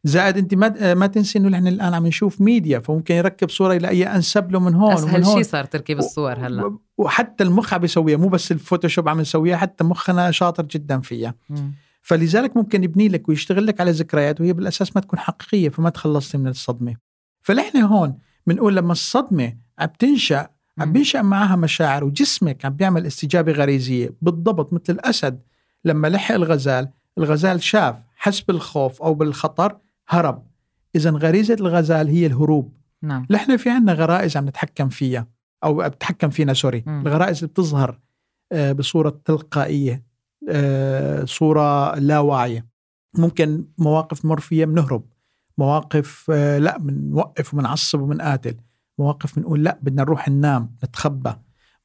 زائد 0.03 0.37
أنت 0.37 0.53
ما 0.53 0.93
ما 0.93 1.07
تنسي 1.07 1.39
إنه 1.39 1.49
نحن 1.49 1.67
الآن 1.67 1.93
عم 1.93 2.07
نشوف 2.07 2.41
ميديا 2.41 2.79
فممكن 2.79 3.15
يركب 3.15 3.49
صورة 3.49 3.73
يلاقيها 3.73 4.15
أنسب 4.15 4.51
له 4.51 4.59
من 4.59 4.75
هون 4.75 4.93
هون. 4.93 5.23
شيء 5.23 5.43
صار 5.43 5.65
تركيب 5.65 5.99
الصور 5.99 6.33
هلأ. 6.33 6.77
وحتى 6.97 7.43
المخ 7.43 7.73
عم 7.73 7.81
بيسويها 7.81 8.17
مو 8.17 8.27
بس 8.27 8.51
الفوتوشوب 8.51 9.09
عم 9.09 9.21
نسويها 9.21 9.57
حتى 9.57 9.83
مخنا 9.83 10.31
شاطر 10.31 10.63
جدا 10.65 10.99
فيها. 10.99 11.35
مم. 11.49 11.73
فلذلك 12.01 12.57
ممكن 12.57 12.83
يبني 12.83 13.07
لك 13.07 13.29
ويشتغل 13.29 13.67
لك 13.67 13.81
على 13.81 13.91
ذكريات 13.91 14.41
وهي 14.41 14.53
بالأساس 14.53 14.95
ما 14.95 15.01
تكون 15.01 15.19
حقيقية 15.19 15.69
فما 15.69 15.89
تخلصتي 15.89 16.37
من 16.37 16.47
الصدمة. 16.47 16.95
فنحن 17.41 17.77
هون 17.77 18.17
بنقول 18.47 18.75
لما 18.75 18.91
الصدمة 18.91 19.57
عم 19.79 19.89
تنشأ 19.99 20.47
عم. 20.77 20.93
بينشأ 20.93 21.21
معها 21.21 21.55
مشاعر 21.55 22.03
وجسمك 22.03 22.65
عم 22.65 22.73
بيعمل 22.73 23.05
استجابة 23.05 23.51
غريزية. 23.51 24.13
بالضبط 24.21 24.73
مثل 24.73 24.93
الأسد 24.93 25.39
لما 25.85 26.07
لحق 26.07 26.35
الغزال 26.35 26.89
الغزال 27.17 27.63
شاف 27.63 27.95
حس 28.15 28.41
بالخوف 28.41 29.01
أو 29.01 29.13
بالخطر 29.13 29.77
هرب. 30.09 30.43
اذا 30.95 31.09
غريزة 31.11 31.53
الغزال 31.53 32.07
هي 32.07 32.25
الهروب. 32.25 32.73
نعم. 33.01 33.25
نحن 33.29 33.57
في 33.57 33.69
عندنا 33.69 33.93
غرائز 33.93 34.37
عم 34.37 34.47
نتحكم 34.47 34.89
فيها 34.89 35.27
أو 35.63 35.89
بتحكم 35.89 36.29
فينا 36.29 36.53
سوري. 36.53 36.83
مم. 36.85 37.07
الغرائز 37.07 37.37
اللي 37.37 37.47
بتظهر 37.47 37.99
آه، 38.51 38.71
بصورة 38.71 39.21
تلقائية 39.25 40.03
آه، 40.49 41.25
صورة 41.25 41.95
لا 41.95 42.19
واعية. 42.19 42.65
ممكن 43.17 43.65
مواقف 43.77 44.25
نمر 44.25 44.39
فيها 44.39 44.65
بنهرب 44.65 45.05
مواقف 45.57 46.31
آه، 46.33 46.57
لا 46.57 46.77
بنوقف 46.77 47.53
وبنعصب 47.53 48.01
وبنقاتل 48.01 48.57
مواقف 48.99 49.39
بنقول 49.39 49.63
لا 49.63 49.79
بدنا 49.81 50.01
نروح 50.01 50.29
ننام 50.29 50.75
نتخبى. 50.83 51.33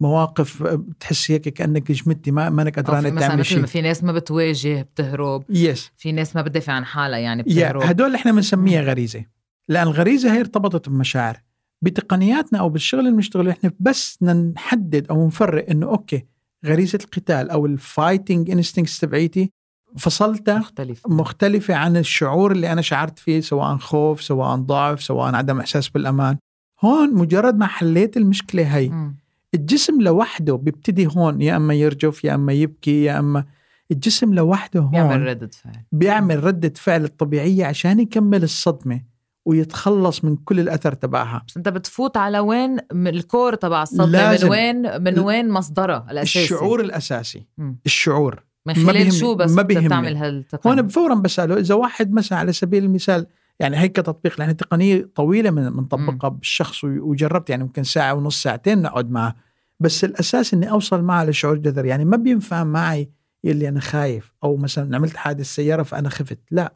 مواقف 0.00 0.62
آه، 0.62 0.74
بتحسي 0.74 1.32
هيك 1.32 1.48
كأنك 1.48 1.92
جمدتي 1.92 2.30
ما 2.30 2.50
مانك 2.50 2.78
قدرانه 2.78 3.20
تعمل 3.20 3.46
شيء 3.46 3.66
في 3.66 3.80
ناس 3.80 4.04
ما 4.04 4.12
بتواجه 4.12 4.82
بتهرب. 4.82 5.44
yes 5.50 5.90
في 5.96 6.12
ناس 6.12 6.36
ما 6.36 6.42
بتدافع 6.42 6.72
عن 6.72 6.84
حالها 6.84 7.18
يعني 7.18 7.42
بتهرب. 7.42 7.82
هدول 7.82 8.14
إحنا 8.14 8.32
بنسميها 8.32 8.82
غريزة. 8.82 9.24
لأن 9.68 9.86
الغريزة 9.86 10.32
هي 10.34 10.40
ارتبطت 10.40 10.88
بمشاعر. 10.88 11.42
بتقنياتنا 11.82 12.58
أو 12.58 12.68
بالشغل 12.68 13.00
اللي 13.00 13.12
بنشتغله 13.12 13.50
إحنا 13.50 13.72
بس 13.80 14.22
نحدد 14.22 15.06
أو 15.10 15.26
نفرق 15.26 15.70
إنه 15.70 15.86
okay 15.86 16.26
غريزة 16.66 16.98
القتال 17.04 17.50
أو 17.50 17.66
ال 17.66 17.76
fighting 17.76 18.50
instincts 18.50 18.98
تبعيتي 18.98 19.50
فصلتها 19.98 20.58
مختلف 20.58 21.06
مختلفة 21.06 21.74
عن 21.74 21.96
الشعور 21.96 22.52
اللي 22.52 22.72
أنا 22.72 22.82
شعرت 22.82 23.18
فيه 23.18 23.40
سواء 23.40 23.76
خوف 23.76 24.22
سواء 24.22 24.56
ضعف 24.56 25.02
سواء 25.02 25.34
عدم 25.34 25.60
إحساس 25.60 25.88
بالأمان. 25.88 26.36
هون 26.80 27.14
مجرد 27.14 27.56
ما 27.56 27.66
حليت 27.66 28.16
المشكلة 28.16 28.76
هي. 28.76 28.88
مم. 28.88 29.23
الجسم 29.54 30.00
لوحده 30.00 30.56
بيبتدي 30.56 31.08
هون 31.16 31.40
يا 31.42 31.56
أما 31.56 31.74
يرجف 31.74 32.24
يا 32.24 32.34
أما 32.34 32.52
يبكي 32.52 33.04
يا 33.04 33.18
أما 33.18 33.44
الجسم 33.90 34.34
لوحده 34.34 34.80
هون 34.80 34.90
بيعمل 34.90 35.26
ردة 35.26 35.50
فعل. 35.52 35.84
بيعمل 35.92 36.44
ردة 36.44 36.72
فعل 36.76 37.04
الطبيعية 37.04 37.64
عشان 37.64 38.00
يكمل 38.00 38.42
الصدمة 38.42 39.02
ويتخلص 39.44 40.24
من 40.24 40.36
كل 40.36 40.60
الأثر 40.60 40.92
تبعها. 40.92 41.44
بس 41.48 41.56
أنت 41.56 41.68
بتفوت 41.68 42.16
على 42.16 42.38
وين؟ 42.38 42.76
من 42.92 43.08
الكور 43.08 43.54
تبع 43.54 43.82
الصدمة. 43.82 44.32
من 44.32 44.50
وين؟ 44.50 45.02
من 45.02 45.18
وين 45.18 45.50
مصدرها 45.50 46.06
الأساسي؟ 46.10 46.42
الشعور 46.42 46.80
الأساسي. 46.80 47.46
مم. 47.58 47.78
الشعور. 47.86 48.44
من 48.66 48.74
خلال 48.74 49.12
شو 49.12 49.34
بس 49.34 49.50
ما. 49.50 49.62
بتعمل 49.62 50.16
هالتقنية؟ 50.16 50.74
هون 50.74 50.88
فورا 50.88 51.14
بسأله 51.14 51.58
إذا 51.58 51.74
واحد 51.74 52.12
مثلا 52.12 52.38
على 52.38 52.52
سبيل 52.52 52.84
المثال 52.84 53.26
يعني 53.60 53.76
هيك 53.76 53.96
تطبيق 53.96 54.40
لأن 54.40 54.56
تقنية 54.56 55.10
طويلة 55.14 55.50
من 55.50 55.70
بنطبقها 55.70 56.28
بالشخص 56.28 56.84
وجربت 56.84 57.50
يعني 57.50 57.64
ممكن 57.64 57.82
ساعة 57.82 58.14
ونص 58.14 58.42
ساعتين 58.42 58.82
نقعد 58.82 59.10
معه. 59.10 59.36
بس 59.80 60.04
الأساس 60.04 60.54
إني 60.54 60.70
أوصل 60.70 61.02
معه 61.02 61.24
لشعور 61.24 61.58
جذري 61.58 61.88
يعني 61.88 62.04
ما 62.04 62.16
بينفع 62.16 62.64
معي 62.64 63.10
يلي 63.44 63.68
أنا 63.68 63.80
خايف 63.80 64.32
أو 64.44 64.56
مثلا 64.56 64.96
عملت 64.96 65.16
حادث 65.16 65.46
سيارة 65.46 65.82
فأنا 65.82 66.08
خفت. 66.08 66.38
لا 66.50 66.74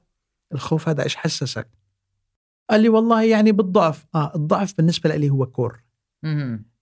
الخوف 0.54 0.88
هذا 0.88 1.02
إيش 1.02 1.16
حسسك؟ 1.16 1.68
قال 2.70 2.80
لي 2.80 2.88
والله 2.88 3.22
يعني 3.22 3.52
بالضعف. 3.52 4.06
آه 4.14 4.32
الضعف 4.34 4.74
بالنسبة 4.76 5.16
لي 5.16 5.30
هو 5.30 5.46
core. 5.46 5.82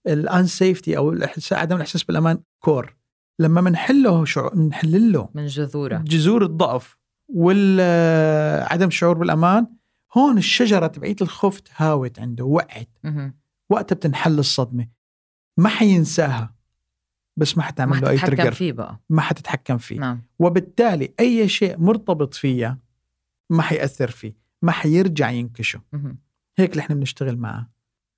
ال 0.07 0.45
unsafety 0.45 0.97
أو 0.97 1.17
عدم 1.51 1.75
الإحساس 1.75 2.03
بالأمان 2.03 2.39
core. 2.59 2.95
لما 3.39 3.61
بنحله 3.61 4.25
شعور 4.25 4.55
بنحل 4.55 5.11
له 5.11 5.29
من 5.33 5.45
جذوره. 5.45 5.97
جذور 5.97 6.43
الضعف 6.43 6.97
وعدم 7.29 8.87
الشعور 8.87 9.17
بالأمان 9.17 9.67
هون 10.17 10.37
الشجرة 10.37 10.87
تبعيت 10.87 11.21
الخوف 11.21 11.59
تهاوت 11.59 12.19
عنده 12.19 12.45
وقعت. 12.45 12.89
وقتها 13.69 13.95
بتنحل 13.95 14.39
الصدمة. 14.39 14.87
ما 15.57 15.69
حينساها 15.69 16.55
بس 17.37 17.57
ما 17.57 17.63
حتعمل 17.63 18.01
له 18.01 18.09
أي 18.09 18.17
trigger 18.17 18.51
فيه 18.51 18.71
بقى. 18.71 18.99
ما 19.09 19.21
حتتحكم 19.21 19.77
فيه. 19.77 19.99
نعم. 19.99 20.21
وبالتالي 20.39 21.13
أي 21.19 21.49
شيء 21.49 21.77
مرتبط 21.79 22.33
فيها 22.33 22.79
ما 23.49 23.61
حيأثر 23.61 24.11
فيه 24.11 24.37
ما 24.61 24.71
حيرجع 24.71 25.29
ينكشه 25.29 25.81
هيك 26.57 26.71
اللي 26.71 26.81
إحنا 26.81 26.95
بنشتغل 26.95 27.37
معه. 27.37 27.71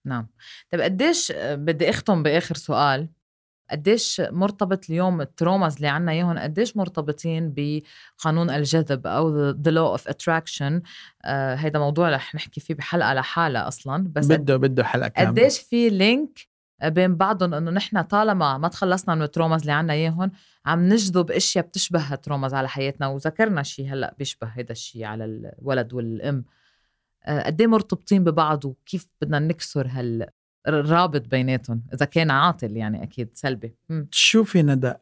نعم. 0.05 0.27
طيب 0.71 0.81
قديش 0.81 1.33
بدي 1.37 1.89
أختم 1.89 2.23
بآخر 2.23 2.55
سؤال. 2.55 3.09
قديش 3.71 4.21
مرتبط 4.29 4.89
اليوم 4.89 5.21
ال 5.21 5.28
traumas 5.28 5.75
اللي 5.75 5.87
عنا 5.87 6.11
إياهم 6.11 6.37
قديش 6.37 6.77
مرتبطين 6.77 7.53
بقانون 7.57 8.49
الجذب 8.49 9.07
أو 9.07 9.53
the 9.53 9.71
law 9.71 10.01
of 10.01 10.11
attraction 10.11 10.81
آه 11.25 11.55
هيدا 11.55 11.79
موضوع 11.79 12.09
رح 12.09 12.35
نحكي 12.35 12.59
فيه 12.59 12.73
بحلقة 12.73 13.13
لحالها 13.13 13.67
أصلا 13.67 14.07
بس 14.15 14.27
بده 14.27 14.57
بده 14.57 14.83
حلقة 14.83 15.07
كاملة. 15.07 15.31
قديش 15.31 15.59
في 15.59 15.89
link 15.89 16.49
بين 16.83 17.15
بعضهم 17.15 17.53
إنه 17.53 17.71
نحن 17.71 18.01
طالما 18.01 18.57
ما 18.57 18.67
تخلصنا 18.67 19.15
من 19.15 19.21
ال 19.21 19.26
traumas 19.26 19.61
اللي 19.61 19.71
عنا 19.71 19.93
إياهم 19.93 20.31
عم 20.65 20.89
نجذب 20.89 21.31
أشياء 21.31 21.65
بتشبه 21.65 22.13
ال 22.13 22.18
traumas 22.18 22.53
على 22.53 22.69
حياتنا 22.69 23.07
وذكرنا 23.07 23.63
شيء 23.63 23.93
هلأ 23.93 24.15
بيشبه 24.17 24.47
هذا 24.47 24.71
الشيء 24.71 25.03
على 25.03 25.25
الولد 25.25 25.93
والأم. 25.93 26.45
آه، 27.25 27.45
قد 27.45 27.61
مرتبطين 27.61 28.23
ببعض 28.23 28.65
وكيف 28.65 29.07
بدنا 29.21 29.39
نكسر 29.39 29.87
هال 29.87 30.27
الرابط 30.69 31.27
بيناتهم 31.27 31.81
إذا 31.93 32.05
كان 32.05 32.31
عاطل 32.31 32.77
يعني 32.77 33.03
أكيد 33.03 33.29
سلبي 33.33 33.75
شوفي 34.11 34.61
ندى 34.61 34.93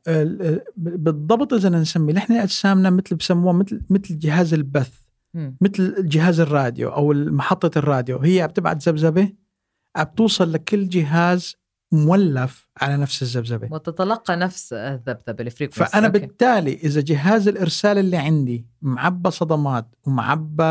بالضبط 0.78 1.54
إذا 1.54 1.70
نسمي 1.70 2.14
نحن 2.14 2.34
أجسامنا 2.34 2.90
مثل 2.90 3.16
بسموها 3.16 3.54
مثل 3.54 3.82
مثل 3.90 4.20
جهاز 4.20 4.54
البث 4.54 4.92
مم. 5.34 5.58
مثل 5.62 6.08
جهاز 6.10 6.40
الراديو 6.40 6.90
أو 6.90 7.14
محطة 7.14 7.80
الراديو 7.80 8.18
هي 8.18 8.48
بتبعت 8.48 8.90
ذبذبه 8.90 9.30
بتوصل 10.00 10.54
لكل 10.54 10.90
جهاز 10.90 11.56
مولف 11.92 12.70
على 12.82 12.98
نفس 12.98 13.22
الذبذبه 13.22 13.68
وتتلقى 13.72 14.36
نفس 14.36 14.74
الذبذبة 14.74 15.44
ال 15.44 15.49
frequency 15.49 15.92
فأنا 15.92 16.08
okay. 16.08 16.20
بالتالي 16.20 16.74
إذا 16.74 17.02
جهاز 17.02 17.48
الإرسال 17.48 17.98
اللي 17.98 18.18
عندي 18.18 18.66
معبى 18.82 19.32
صدمات 19.32 19.96
ومعبى 20.08 20.64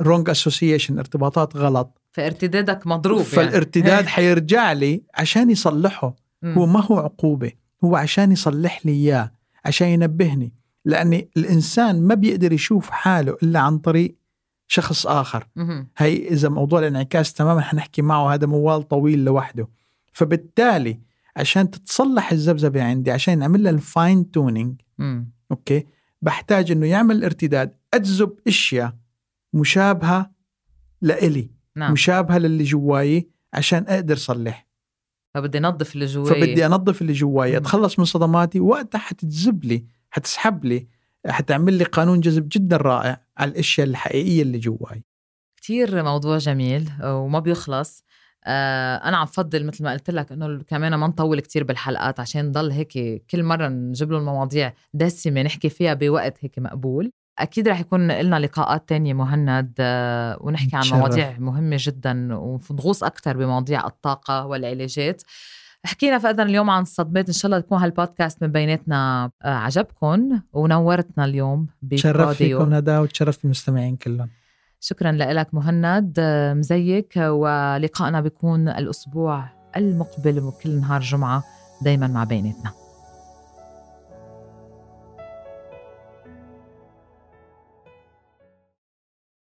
wrong 0.00 0.28
آه، 0.28 0.32
association 0.32 0.94
آه، 0.96 1.00
ارتباطات 1.00 1.56
غلط 1.56 1.99
فارتدادك 2.12 2.86
مضروب 2.86 3.18
يعني. 3.18 3.30
فالارتداد 3.30 3.86
يعني. 3.86 4.08
حيرجع 4.16 4.72
لي 4.72 5.02
عشان 5.14 5.50
يصلحه 5.50 6.16
م. 6.42 6.52
هو 6.58 6.66
ما 6.66 6.84
هو 6.84 6.98
عقوبة 6.98 7.52
هو 7.84 7.96
عشان 7.96 8.32
يصلح 8.32 8.86
لي 8.86 8.92
إياه 8.92 9.32
عشان 9.64 9.88
ينبهني 9.88 10.52
لاني 10.84 11.30
الإنسان 11.36 12.02
ما 12.02 12.14
بيقدر 12.14 12.52
يشوف 12.52 12.90
حاله 12.90 13.36
إلا 13.42 13.60
عن 13.60 13.78
طريق 13.78 14.16
شخص 14.68 15.06
آخر 15.06 15.46
م. 15.56 15.84
هي 15.96 16.28
إذا 16.28 16.48
موضوع 16.48 16.78
الانعكاس 16.78 17.32
تماما 17.32 17.60
حنحكي 17.60 18.02
معه 18.02 18.34
هذا 18.34 18.46
موال 18.46 18.88
طويل 18.88 19.24
لوحده 19.24 19.68
فبالتالي 20.12 21.00
عشان 21.36 21.70
تتصلح 21.70 22.32
الذبذبه 22.32 22.82
عندي 22.82 23.10
عشان 23.10 23.38
نعمل 23.38 23.62
لها 23.62 23.72
ال 23.72 23.84
fine 23.84 24.30
tuning 24.30 24.80
okay 25.50 25.86
بحتاج 26.22 26.70
إنه 26.70 26.86
يعمل 26.86 27.24
ارتداد 27.24 27.76
أجذب 27.94 28.38
أشياء 28.46 28.96
مشابهة 29.52 30.30
لإلي 31.02 31.50
نعم. 31.80 31.92
مشابهة 31.92 32.38
للي 32.38 32.64
جواي 32.64 33.28
عشان 33.54 33.84
أقدر 33.88 34.16
صلح. 34.16 34.66
فبدي 35.34 35.58
انظف 35.58 35.94
اللي 35.94 36.06
جواي. 36.06 36.34
فبدي 36.34 36.66
أنظف 36.66 37.02
اللي 37.02 37.12
جواي 37.12 37.56
أتخلص 37.56 37.98
من 37.98 38.04
صدماتي 38.04 38.60
وقتها 38.60 38.98
حتجذب 38.98 39.64
لي 39.64 39.84
حتسحب 40.10 40.64
لي 40.64 40.88
حتعمل 41.26 41.74
لي 41.74 41.84
قانون 41.84 42.20
جذب 42.20 42.48
جدا 42.52 42.76
رائع 42.76 43.20
على 43.38 43.50
الأشياء 43.50 43.86
الحقيقية 43.86 44.42
اللي 44.42 44.58
جواي. 44.58 45.04
كتير 45.56 46.02
موضوع 46.02 46.38
جميل 46.38 46.90
وما 47.04 47.38
بيخلص. 47.38 48.04
آه 48.44 48.96
أنا 48.96 49.16
عم 49.16 49.26
فضل 49.26 49.66
مثل 49.66 49.84
ما 49.84 49.92
قلت 49.92 50.10
لك 50.10 50.32
إنه 50.32 50.62
كمان 50.62 50.94
ما 50.94 51.06
نطول 51.06 51.40
كتير 51.40 51.64
بالحلقات 51.64 52.20
عشان 52.20 52.46
نضل 52.46 52.70
هيك 52.70 53.22
كل 53.30 53.42
مرة 53.42 53.68
نجيب 53.68 54.12
له 54.12 54.18
المواضيع 54.18 54.74
دسمة 54.94 55.42
نحكي 55.42 55.68
فيها 55.68 55.94
بوقت 55.94 56.36
هيك 56.40 56.58
مقبول. 56.58 57.12
أكيد 57.42 57.68
رح 57.68 57.80
يكون 57.80 58.12
لنا 58.12 58.38
لقاءات 58.38 58.88
تانية 58.88 59.14
مهند 59.14 59.72
آه، 59.80 60.38
ونحكي 60.40 60.76
عن 60.76 60.98
مواضيع 60.98 61.38
مهمة 61.38 61.76
جدا 61.80 62.34
ونغوص 62.34 63.04
أكثر 63.04 63.36
بمواضيع 63.36 63.86
الطاقة 63.86 64.46
والعلاجات. 64.46 65.22
حكينا 65.84 66.18
فاذا 66.18 66.42
اليوم 66.42 66.70
عن 66.70 66.82
الصدمات. 66.82 67.26
إن 67.28 67.32
شاء 67.32 67.46
الله 67.46 67.60
تكون 67.60 67.78
هالبودكاست 67.78 68.42
من 68.42 68.52
بيناتنا 68.52 69.30
آه، 69.42 69.48
عجبكم 69.48 70.40
ونورتنا 70.52 71.24
اليوم 71.24 71.66
تشرف 71.90 72.36
فيكم 72.36 72.74
ندى 72.74 72.96
وتشرف 72.96 73.42
بالمستمعين 73.42 73.96
كلهم. 73.96 74.28
شكرا 74.80 75.12
لك 75.12 75.54
مهند 75.54 76.14
آه، 76.18 76.54
مزيك 76.54 77.12
ولقائنا 77.16 78.20
بيكون 78.20 78.68
الأسبوع 78.68 79.48
المقبل 79.76 80.38
وكل 80.38 80.80
نهار 80.80 81.00
جمعة 81.00 81.44
دايما 81.82 82.06
مع 82.06 82.24
بيناتنا. 82.24 82.72